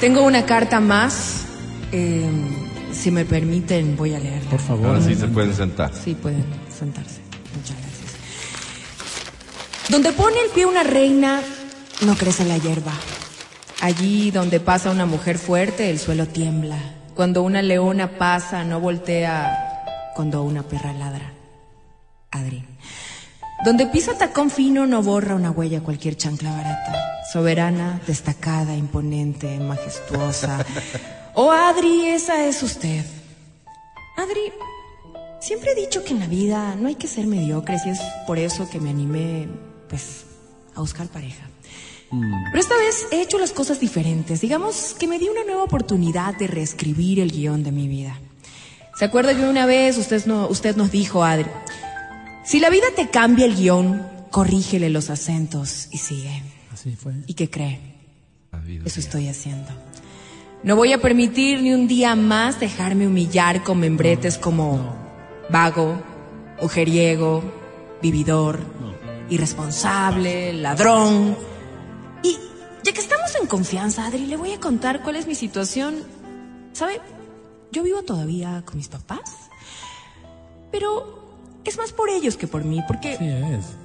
[0.00, 1.46] tengo una carta más.
[1.92, 2.28] Eh,
[2.92, 4.50] si me permiten, voy a leerla.
[4.50, 4.86] Por favor.
[4.86, 5.92] Ahora sí se pueden sentar.
[5.92, 6.44] Sí, pueden
[6.76, 7.20] sentarse.
[7.54, 8.14] Muchas gracias.
[9.88, 11.40] Donde pone el pie una reina,
[12.02, 12.92] no crece la hierba.
[13.80, 16.78] Allí donde pasa una mujer fuerte, el suelo tiembla.
[17.14, 20.12] Cuando una leona pasa, no voltea.
[20.14, 21.35] Cuando una perra ladra.
[22.36, 22.64] Adri.
[23.64, 26.92] Donde pisa tacón fino, no borra una huella cualquier chancla barata.
[27.32, 30.64] Soberana, destacada, imponente, majestuosa.
[31.38, 33.04] Oh, Adri, esa es usted.
[34.16, 34.54] Adri,
[35.38, 38.38] siempre he dicho que en la vida no hay que ser mediocres y es por
[38.38, 39.46] eso que me animé,
[39.86, 40.24] pues,
[40.74, 41.46] a buscar pareja.
[42.10, 44.40] Pero esta vez he hecho las cosas diferentes.
[44.40, 48.18] Digamos que me di una nueva oportunidad de reescribir el guion de mi vida.
[48.98, 51.50] ¿Se acuerda que una vez usted, no, usted nos dijo, Adri,
[52.46, 56.42] si la vida te cambia el guion, corrígele los acentos y sigue.
[56.72, 57.12] Así fue.
[57.26, 57.80] ¿Y qué cree?
[58.84, 59.68] Eso estoy haciendo.
[60.62, 64.96] No voy a permitir ni un día más dejarme humillar con membretes como
[65.50, 66.00] vago,
[66.60, 67.42] mujeriego,
[68.02, 68.60] vividor,
[69.28, 71.36] irresponsable, ladrón.
[72.22, 72.38] Y
[72.84, 76.02] ya que estamos en confianza, Adri, le voy a contar cuál es mi situación.
[76.72, 77.00] ¿Sabe?
[77.72, 79.50] Yo vivo todavía con mis papás,
[80.70, 81.25] pero
[81.70, 83.76] es más por ellos que por mí, porque Sí es.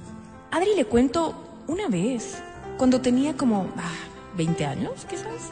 [0.50, 1.34] Adri le cuento
[1.66, 2.42] una vez,
[2.76, 5.50] cuando tenía como ah, 20 años, quizás.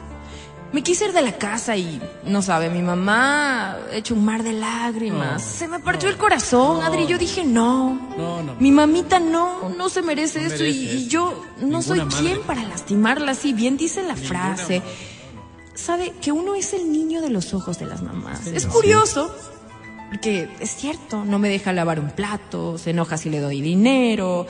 [0.71, 4.53] Me quise ir de la casa y, no sabe, mi mamá hecho un mar de
[4.53, 5.41] lágrimas.
[5.43, 7.07] se me partió el corazón, Adri.
[7.07, 7.93] Yo dije, no.
[8.17, 8.55] No, no.
[8.57, 12.15] Mi mamita no, no se merece merece y, yo no soy madre.
[12.17, 13.51] quien para lastimarla así.
[13.51, 14.81] Bien dice la frase.
[15.73, 18.47] Sabe que uno es el niño de los ojos de las mamás.
[18.47, 19.35] es curioso,
[20.11, 24.45] porque es cierto, no me deja lavar un plato, se enoja si le doy dinero.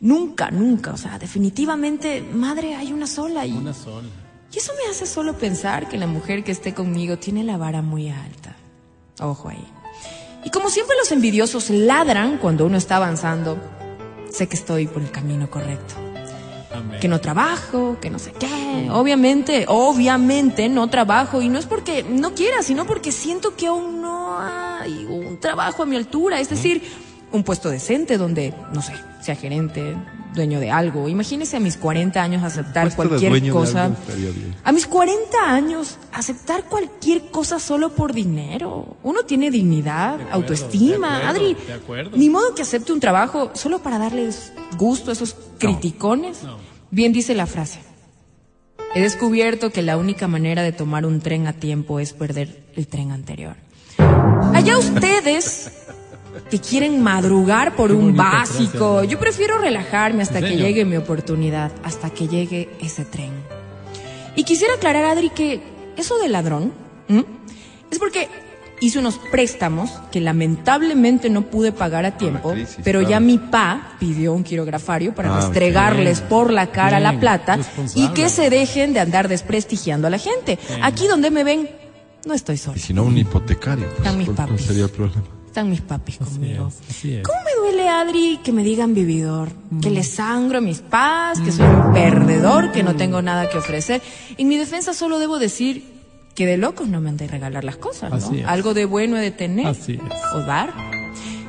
[0.00, 0.94] Nunca, nunca.
[0.94, 3.44] O sea, definitivamente, madre hay una sola.
[3.44, 4.08] Y, Una sola.
[4.50, 7.82] y eso me hace solo pensar que la mujer que esté conmigo tiene la vara
[7.82, 8.56] muy alta.
[9.20, 9.68] Ojo ahí.
[10.46, 13.58] Y como siempre los envidiosos ladran cuando uno está avanzando,
[14.30, 16.05] sé que estoy por el camino correcto.
[16.72, 17.00] Amén.
[17.00, 18.88] Que no trabajo, que no sé qué.
[18.90, 24.00] Obviamente, obviamente no trabajo y no es porque no quiera, sino porque siento que aún
[24.00, 26.40] no hay un trabajo a mi altura.
[26.40, 26.82] Es decir,
[27.32, 29.96] un puesto decente donde, no sé, sea gerente,
[30.34, 31.08] dueño de algo.
[31.08, 33.90] Imagínese a mis 40 años aceptar cualquier cosa.
[34.62, 38.96] A mis 40 años, aceptar cualquier cosa solo por dinero.
[39.02, 41.18] Uno tiene dignidad, autoestima.
[41.18, 42.16] de acuerdo, Adri, de acuerdo.
[42.16, 46.38] ni modo que acepte un trabajo solo para darles gusto a esos criticones.
[46.90, 47.80] Bien dice la frase.
[48.94, 52.86] He descubierto que la única manera de tomar un tren a tiempo es perder el
[52.86, 53.56] tren anterior.
[54.54, 55.70] Allá ustedes
[56.50, 58.94] que quieren madrugar por un básico.
[58.98, 59.08] frase.
[59.08, 63.30] Yo prefiero relajarme hasta ¿En que llegue mi oportunidad, hasta que llegue ese tren.
[64.36, 65.60] Y quisiera aclarar, Adri, que
[65.96, 66.72] eso de ladrón
[67.08, 67.24] ¿m?
[67.90, 68.28] es porque
[68.80, 73.94] hice unos préstamos que lamentablemente no pude pagar a tiempo, crisis, pero ya mi pa
[73.98, 77.58] pidió un quirografario para Ah, restregarles por la cara la plata
[77.94, 80.58] y que se dejen de andar desprestigiando a la gente.
[80.82, 81.70] Aquí donde me ven,
[82.26, 82.76] no estoy sola.
[82.76, 83.86] Y si no, un hipotecario.
[83.86, 84.66] Pues, Están mis ¿cuál- cuál papis.
[84.66, 85.22] sería el problema?
[85.56, 86.68] Están mis papis Así conmigo.
[86.68, 87.22] es, así es.
[87.26, 89.48] ¿Cómo me duele, Adri, que me digan vividor?
[89.80, 93.56] Que le sangro a mis paz, que soy un perdedor, que no tengo nada que
[93.56, 94.02] ofrecer.
[94.36, 95.82] En mi defensa solo debo decir
[96.34, 98.16] que de locos no me han de regalar las cosas, ¿no?
[98.16, 98.46] Así es.
[98.46, 100.34] Algo de bueno he de tener Así es.
[100.34, 100.74] o dar.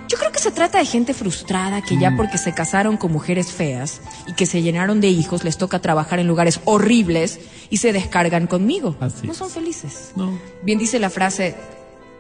[0.07, 3.51] Yo creo que se trata de gente frustrada que ya porque se casaron con mujeres
[3.51, 7.91] feas y que se llenaron de hijos les toca trabajar en lugares horribles y se
[7.91, 8.95] descargan conmigo.
[9.01, 10.13] Así no son felices.
[10.15, 10.39] No.
[10.63, 11.57] Bien dice la frase,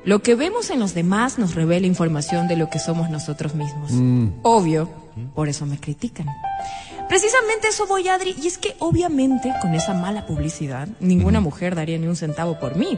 [0.07, 3.91] lo que vemos en los demás nos revela información de lo que somos nosotros mismos.
[3.91, 4.29] Mm.
[4.41, 4.89] Obvio,
[5.35, 6.27] por eso me critican.
[7.09, 8.33] Precisamente eso voy, Adri.
[8.41, 12.75] Y es que obviamente con esa mala publicidad, ninguna mujer daría ni un centavo por
[12.77, 12.97] mí.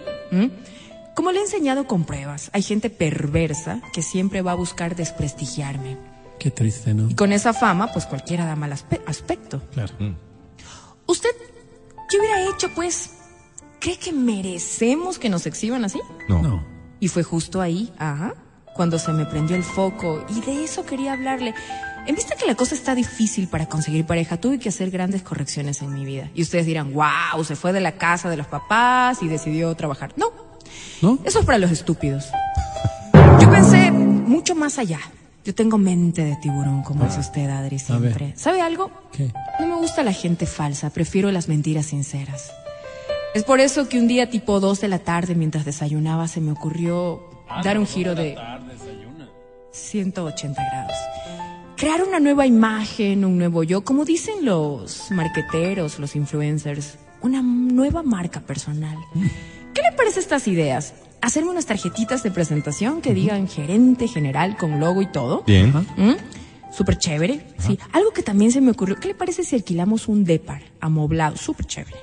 [1.16, 5.98] Como le he enseñado con pruebas, hay gente perversa que siempre va a buscar desprestigiarme.
[6.40, 7.10] Qué triste, ¿no?
[7.10, 9.62] Y con esa fama, pues cualquiera da mal aspe- aspecto.
[9.74, 9.94] Claro.
[11.08, 11.30] ¿Usted
[12.10, 13.16] qué hubiera hecho, pues?
[13.80, 16.00] ¿Cree que merecemos que nos exhiban así?
[16.30, 16.64] No.
[17.00, 18.36] Y fue justo ahí, ajá,
[18.76, 20.26] cuando se me prendió el foco.
[20.30, 21.54] Y de eso quería hablarle.
[22.08, 25.82] En vista que la cosa está difícil para conseguir pareja, tuve que hacer grandes correcciones
[25.82, 26.32] en mi vida.
[26.34, 30.14] Y ustedes dirán, wow, se fue de la casa de los papás y decidió trabajar.
[30.16, 30.28] No.
[31.02, 31.20] ¿No?
[31.24, 32.30] Eso es para los estúpidos.
[33.40, 35.00] Yo pensé mucho más allá.
[35.46, 38.34] Yo tengo mente de tiburón, como dice usted, Adri, siempre.
[38.36, 38.92] ¿Sabe algo?
[39.12, 39.32] ¿Qué?
[39.60, 42.52] No me gusta la gente falsa, prefiero las mentiras sinceras.
[43.34, 46.52] Es por eso que un día tipo 2 de la tarde, mientras desayunaba, se me
[46.52, 47.22] ocurrió
[47.64, 48.36] dar un giro de
[49.72, 50.98] 180 grados.
[51.78, 58.02] Crear una nueva imagen, un nuevo yo, como dicen los marqueteros, los influencers, una nueva
[58.02, 58.98] marca personal.
[59.74, 60.96] ¿Qué le parece estas ideas?
[61.22, 65.44] Hacerme unas tarjetitas de presentación que digan gerente general con logo y todo.
[65.46, 65.70] Bien.
[65.98, 66.16] ¿Mm?
[66.72, 67.46] Súper chévere.
[67.58, 67.80] Sí.
[67.92, 68.96] Algo que también se me ocurrió.
[68.96, 71.36] ¿Qué le parece si alquilamos un Depar amoblado?
[71.38, 71.98] Súper chévere.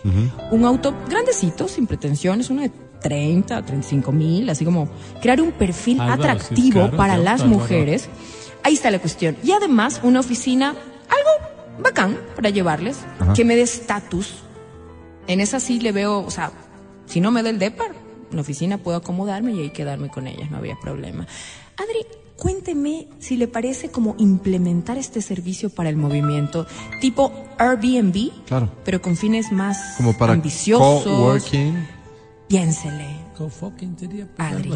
[0.50, 4.88] Un auto grandecito, sin pretensiones, uno de 30, 35 mil, así como
[5.20, 8.08] crear un perfil Álvaro, atractivo caro, para las mujeres.
[8.62, 9.36] Ahí está la cuestión.
[9.44, 13.32] Y además, una oficina, algo bacán para llevarles, Ajá.
[13.32, 14.42] que me dé estatus.
[15.28, 16.50] En esa sí le veo, o sea,
[17.06, 17.92] si no me da el Depar,
[18.30, 21.26] en la oficina puedo acomodarme y ahí quedarme con ellas, no había problema.
[21.76, 22.06] Adri,
[22.36, 26.66] cuénteme si le parece como implementar este servicio para el movimiento,
[27.00, 28.70] tipo Airbnb, Claro.
[28.84, 31.04] pero con fines más Como para ambiciosos.
[31.04, 31.86] coworking.
[32.48, 33.26] Piénsele.
[33.98, 34.70] Sería, pues, Adri.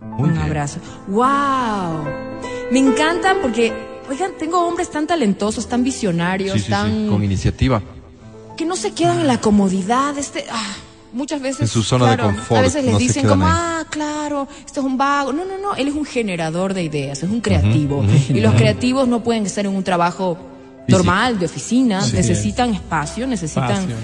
[0.00, 0.38] Muy un bien.
[0.44, 0.78] abrazo.
[1.08, 2.04] ¡Wow!
[2.70, 3.72] Me encanta porque,
[4.08, 7.08] oigan, tengo hombres tan talentosos, tan visionarios, Sí, sí, sí, tan.
[7.08, 7.82] con iniciativa.
[8.56, 10.16] que no se quedan en la comodidad.
[10.18, 10.76] Este, ah,
[11.12, 11.60] muchas veces.
[11.62, 13.52] En su zona de claro, confort, A veces les no dicen como, ahí.
[13.54, 15.32] ah, claro, este es un vago.
[15.32, 15.74] No, no, no.
[15.74, 18.04] Él es un generador de ideas, es un creativo.
[18.28, 20.38] Y los creativos no pueden estar en un trabajo
[20.88, 22.00] normal, de oficina.
[22.02, 22.16] Sí.
[22.16, 23.70] necesitan espacio, necesitan.
[23.72, 23.96] Espacio.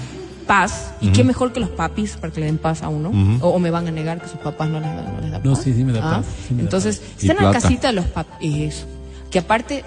[0.45, 3.11] Paz, y qué mejor que los papis para que le den paz a uno.
[3.41, 5.41] O, o me van a negar que sus papás no les dan, no les dan
[5.43, 5.63] No, paz.
[5.63, 7.87] sí, sí me da Ah, paz, sí me da Entonces, Y están en la casita
[7.87, 8.85] de los papis.
[9.31, 9.83] Que aparte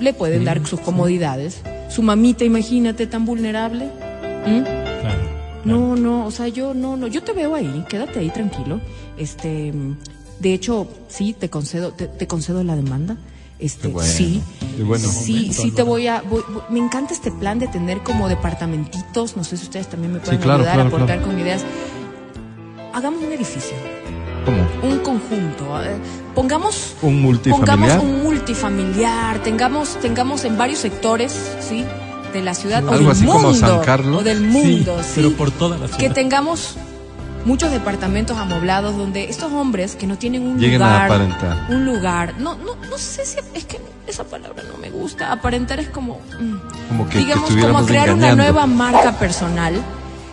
[0.00, 1.62] le pueden dar sus comodidades.
[1.90, 3.88] Su mamita, imagínate, tan vulnerable.
[4.46, 4.79] ¿Mm?
[5.64, 8.80] No, no, o sea, yo no, no, yo te veo ahí, quédate ahí tranquilo.
[9.18, 9.72] Este,
[10.40, 13.16] de hecho, sí, te concedo, te, te concedo la demanda.
[13.58, 14.42] Este, bueno, sí,
[14.86, 15.06] bueno.
[15.06, 18.26] sí, Momento, sí te voy a, voy- voy- me encanta este plan de tener como
[18.26, 21.32] departamentitos, no sé si ustedes también me pueden claro, ayudar claro, a aportar claro.
[21.32, 21.62] con ideas.
[22.94, 23.76] Hagamos un edificio,
[24.46, 24.90] ¿Cómo?
[24.94, 25.94] un conjunto, eh,
[26.34, 27.76] pongamos Un multifamiliar.
[27.76, 31.84] Pongamos un multifamiliar, tengamos, tengamos en varios sectores, ¿sí?
[32.32, 33.42] De la ciudad o Algo del así mundo.
[33.42, 34.20] como San Carlos.
[34.20, 35.12] O del mundo, sí.
[35.16, 36.14] pero por toda la Que ciudad.
[36.14, 36.76] tengamos
[37.44, 41.04] muchos departamentos amoblados donde estos hombres que no tienen un Lleguen a lugar.
[41.06, 41.66] aparentar.
[41.70, 42.34] Un lugar.
[42.38, 45.32] No, no, no sé si es que esa palabra no me gusta.
[45.32, 46.20] Aparentar es como.
[46.38, 46.56] mm,
[46.88, 49.74] Como que, que digamos, como crear una nueva marca personal.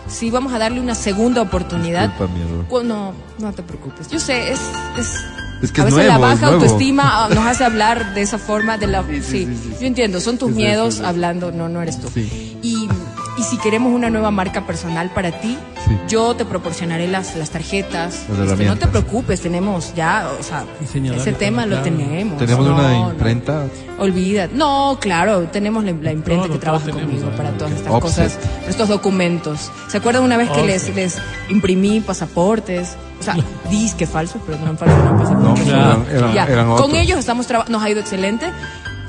[0.08, 2.10] Sí, vamos a darle una segunda oportunidad.
[2.10, 2.66] Disculpa, mi error.
[2.68, 4.08] Cu- No, no te preocupes.
[4.08, 4.60] Yo sé, es,
[4.98, 5.16] es,
[5.62, 8.22] Es que a es veces la nuevo, es baja autoestima ah, nos hace hablar de
[8.22, 9.48] esa forma de la sí,
[9.80, 11.06] yo entiendo, son tus Sí, sí, miedos sí, sí.
[11.06, 12.10] hablando, no no eres tú.
[12.14, 12.58] Sí.
[12.62, 12.88] Y,
[13.38, 15.58] y si queremos una nueva marca personal para ti,
[15.88, 15.98] Sí.
[16.10, 18.26] yo te proporcionaré las, las tarjetas.
[18.38, 21.84] Las Este, no te preocupes, tenemos ya, o sea, ese tema lo claro.
[21.84, 22.38] tenemos.
[22.38, 23.10] Tenemos No, una no.
[23.12, 23.66] imprenta.
[24.00, 24.48] Olvida.
[24.54, 28.02] No, claro, tenemos la, la imprenta Todo, que trabaja conmigo para todas estas Offset.
[28.26, 29.72] cosas, estos documentos.
[29.88, 30.96] ¿Se acuerdan una vez que les, Offset.
[30.96, 31.18] les
[31.50, 32.96] imprimí pasaportes?
[33.20, 33.36] O sea,
[33.72, 35.66] disque falsos, pero no eran falsos, eran pasaportes.
[35.68, 36.06] No, Claro.
[36.10, 38.48] eran, eran- Ya, eran con ellos estamos nos ha ido excelente.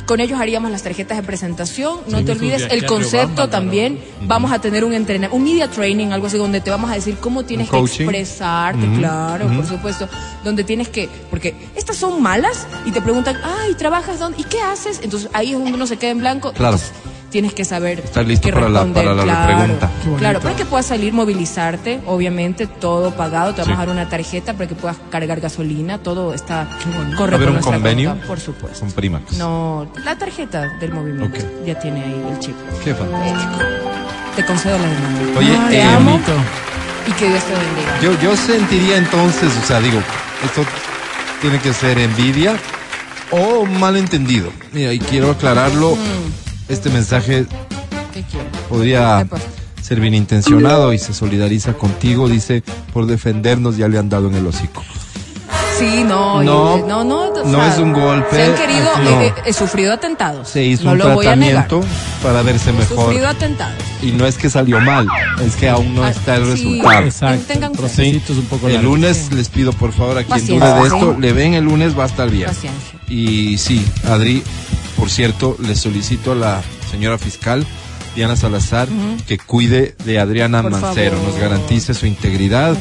[0.09, 1.99] Con ellos haríamos las tarjetas de presentación.
[2.09, 4.01] No Sí, te olvides de el concepto también.
[4.23, 7.19] Vamos a tener un entrenamiento, un media training, algo así, donde te vamos a decir
[7.19, 10.09] cómo tienes que expresarte, claro, por supuesto.
[10.45, 14.41] Donde tienes que, porque estas son malas y te preguntan, ay, ¿trabajas dónde?
[14.41, 15.01] ¿Y qué haces?
[15.03, 16.55] Entonces ahí es donde uno se queda en blanco.
[16.55, 16.77] Claro.
[16.77, 19.89] Entonces, tienes que saber Estar listo qué para la- responder, para la claro, bonito.
[20.19, 23.83] Claro, para que puedas salir, movilizarte, obviamente, todo pagado, te vamos Sí.
[23.83, 27.35] a dar una tarjeta para que puedas cargar gasolina, todo está ¿Va a correcto.
[27.37, 28.11] haber un convenio?
[28.11, 28.81] cuenta, por supuesto.
[28.81, 29.33] Con Primax.
[29.37, 32.55] No, la tarjeta del movimiento ya tiene ahí el chip.
[32.83, 33.53] Qué fantástico.
[34.37, 35.39] Te concedo la demanda.
[35.39, 36.33] Oye, te eh, amo bonito.
[37.09, 38.01] y que Dios te bendiga.
[38.03, 39.99] Yo, yo sentiría entonces, o sea, digo,
[40.45, 40.63] esto
[41.41, 42.57] tiene que ser envidia
[43.31, 44.51] o malentendido.
[44.73, 45.97] Mira, y quiero aclararlo,
[46.69, 47.47] este mensaje
[48.69, 49.27] podría
[49.83, 52.63] ser bien intencionado y se solidariza contigo, dice,
[52.93, 54.83] por defendernos ya le han dado en el hocico.
[55.79, 59.21] Sí, no, No, y- no, no, o no es un golpe, Se han querido, no.
[59.23, 60.49] eh, eh, he sufrido atentados.
[60.49, 61.69] Se hizo no un lo voy a negar.
[61.69, 61.89] tratamiento
[62.21, 62.97] para verse He mejor.
[63.05, 63.77] sufrido atentados.
[64.03, 65.07] Y no es que salió mal,
[65.41, 66.51] es que aún no Ah, está el sí.
[66.51, 67.05] resultado.
[67.05, 67.73] Exacto.
[67.77, 71.15] Procesitos un poco El lunes les pido por favor a quien Paciencia, dude de esto,
[71.15, 71.21] ¿sí?
[71.21, 72.47] le ven el lunes, va a estar bien.
[72.49, 72.99] Paciencia.
[73.09, 74.43] Y sí, Adri,
[74.99, 77.65] por cierto, le solicito a la señora fiscal
[78.17, 78.89] Diana Salazar
[79.29, 81.29] que cuide de Adriana Por Mancero, favor.
[81.35, 82.77] nos garantice su integridad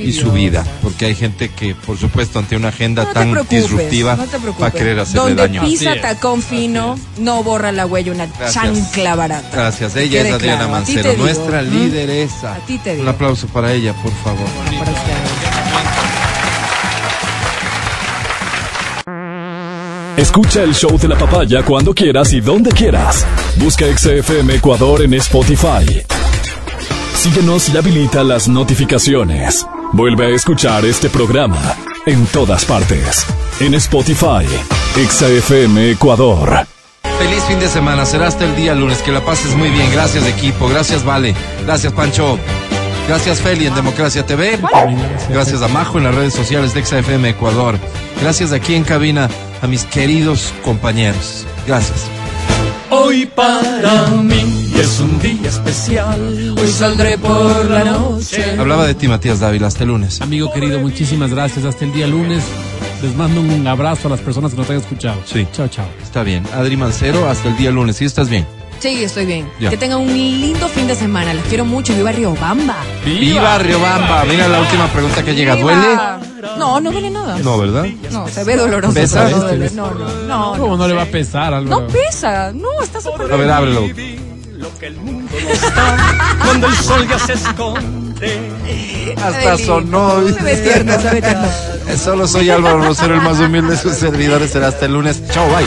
[0.00, 4.16] y su vida, porque hay gente que, por supuesto, ante una agenda No tan disruptiva,
[4.16, 4.26] no
[4.60, 5.62] va a querer hacerle Donde daño.
[5.62, 6.02] pisa Así es.
[6.02, 8.52] tacón fino, no borra la huella una Gracias.
[8.54, 9.48] chancla barata.
[9.52, 10.72] Gracias, ella es Adriana claro.
[10.72, 11.22] Mancero, digo.
[11.22, 12.54] nuestra lideresa.
[12.56, 13.10] A ti te Un digo.
[13.10, 14.48] aplauso para ella, por favor.
[14.76, 16.19] Para
[20.20, 23.26] Escucha el show de la papaya cuando quieras y donde quieras.
[23.56, 26.02] Busca XFM Ecuador en Spotify.
[27.14, 29.66] Síguenos y habilita las notificaciones.
[29.94, 33.24] Vuelve a escuchar este programa en todas partes.
[33.60, 34.44] En Spotify,
[34.94, 36.66] XFM Ecuador.
[37.18, 39.90] Feliz fin de semana, será hasta el día lunes, que la pases muy bien.
[39.90, 42.38] Gracias equipo, gracias Vale, gracias Pancho,
[43.08, 44.58] gracias Feli en Democracia TV,
[45.30, 47.78] gracias a Majo en las redes sociales de XFM Ecuador,
[48.20, 49.30] gracias aquí en cabina
[49.62, 51.46] a mis queridos compañeros.
[51.66, 52.06] Gracias.
[52.90, 56.54] Hoy para mí es un día especial.
[56.58, 58.58] Hoy saldré por la noche.
[58.58, 60.20] Hablaba de ti Matías Dávila, hasta el lunes.
[60.20, 61.64] Amigo querido, muchísimas gracias.
[61.64, 62.42] Hasta el día lunes.
[63.02, 65.22] Les mando un abrazo a las personas que nos han escuchado.
[65.24, 65.46] Sí.
[65.52, 65.86] Chao, chao.
[66.02, 68.46] Está bien, Adri Mancero, hasta el día lunes, ¿sí estás bien?
[68.80, 69.48] Sí, estoy bien.
[69.60, 69.70] Ya.
[69.70, 71.34] Que tengan un lindo fin de semana.
[71.34, 71.94] Les quiero mucho.
[71.94, 72.76] Viva Riobamba.
[73.04, 74.24] ¡Viva Riobamba!
[74.24, 76.29] Mira la última pregunta que llega, ¿duele?
[76.58, 77.38] No, no duele nada.
[77.38, 77.84] No, ¿verdad?
[78.10, 78.94] No, se ve doloroso.
[78.94, 79.24] ¿Pesa?
[79.24, 79.70] pero No, duele.
[79.74, 80.08] no, no,
[80.54, 80.58] no.
[80.58, 81.82] ¿Cómo no le va a pesar, Álvaro?
[81.82, 82.52] No pesa.
[82.52, 83.82] No, está súper A ver, ábrelo.
[86.44, 88.50] Cuando el sol ya se esconde.
[89.22, 90.22] Hasta sonó.
[90.28, 91.48] Se ve tierno, se ve tierno.
[92.02, 94.50] Solo soy Álvaro Rosero, el más humilde de sus servidores.
[94.50, 95.22] Será hasta el lunes.
[95.30, 95.66] Chao, bye.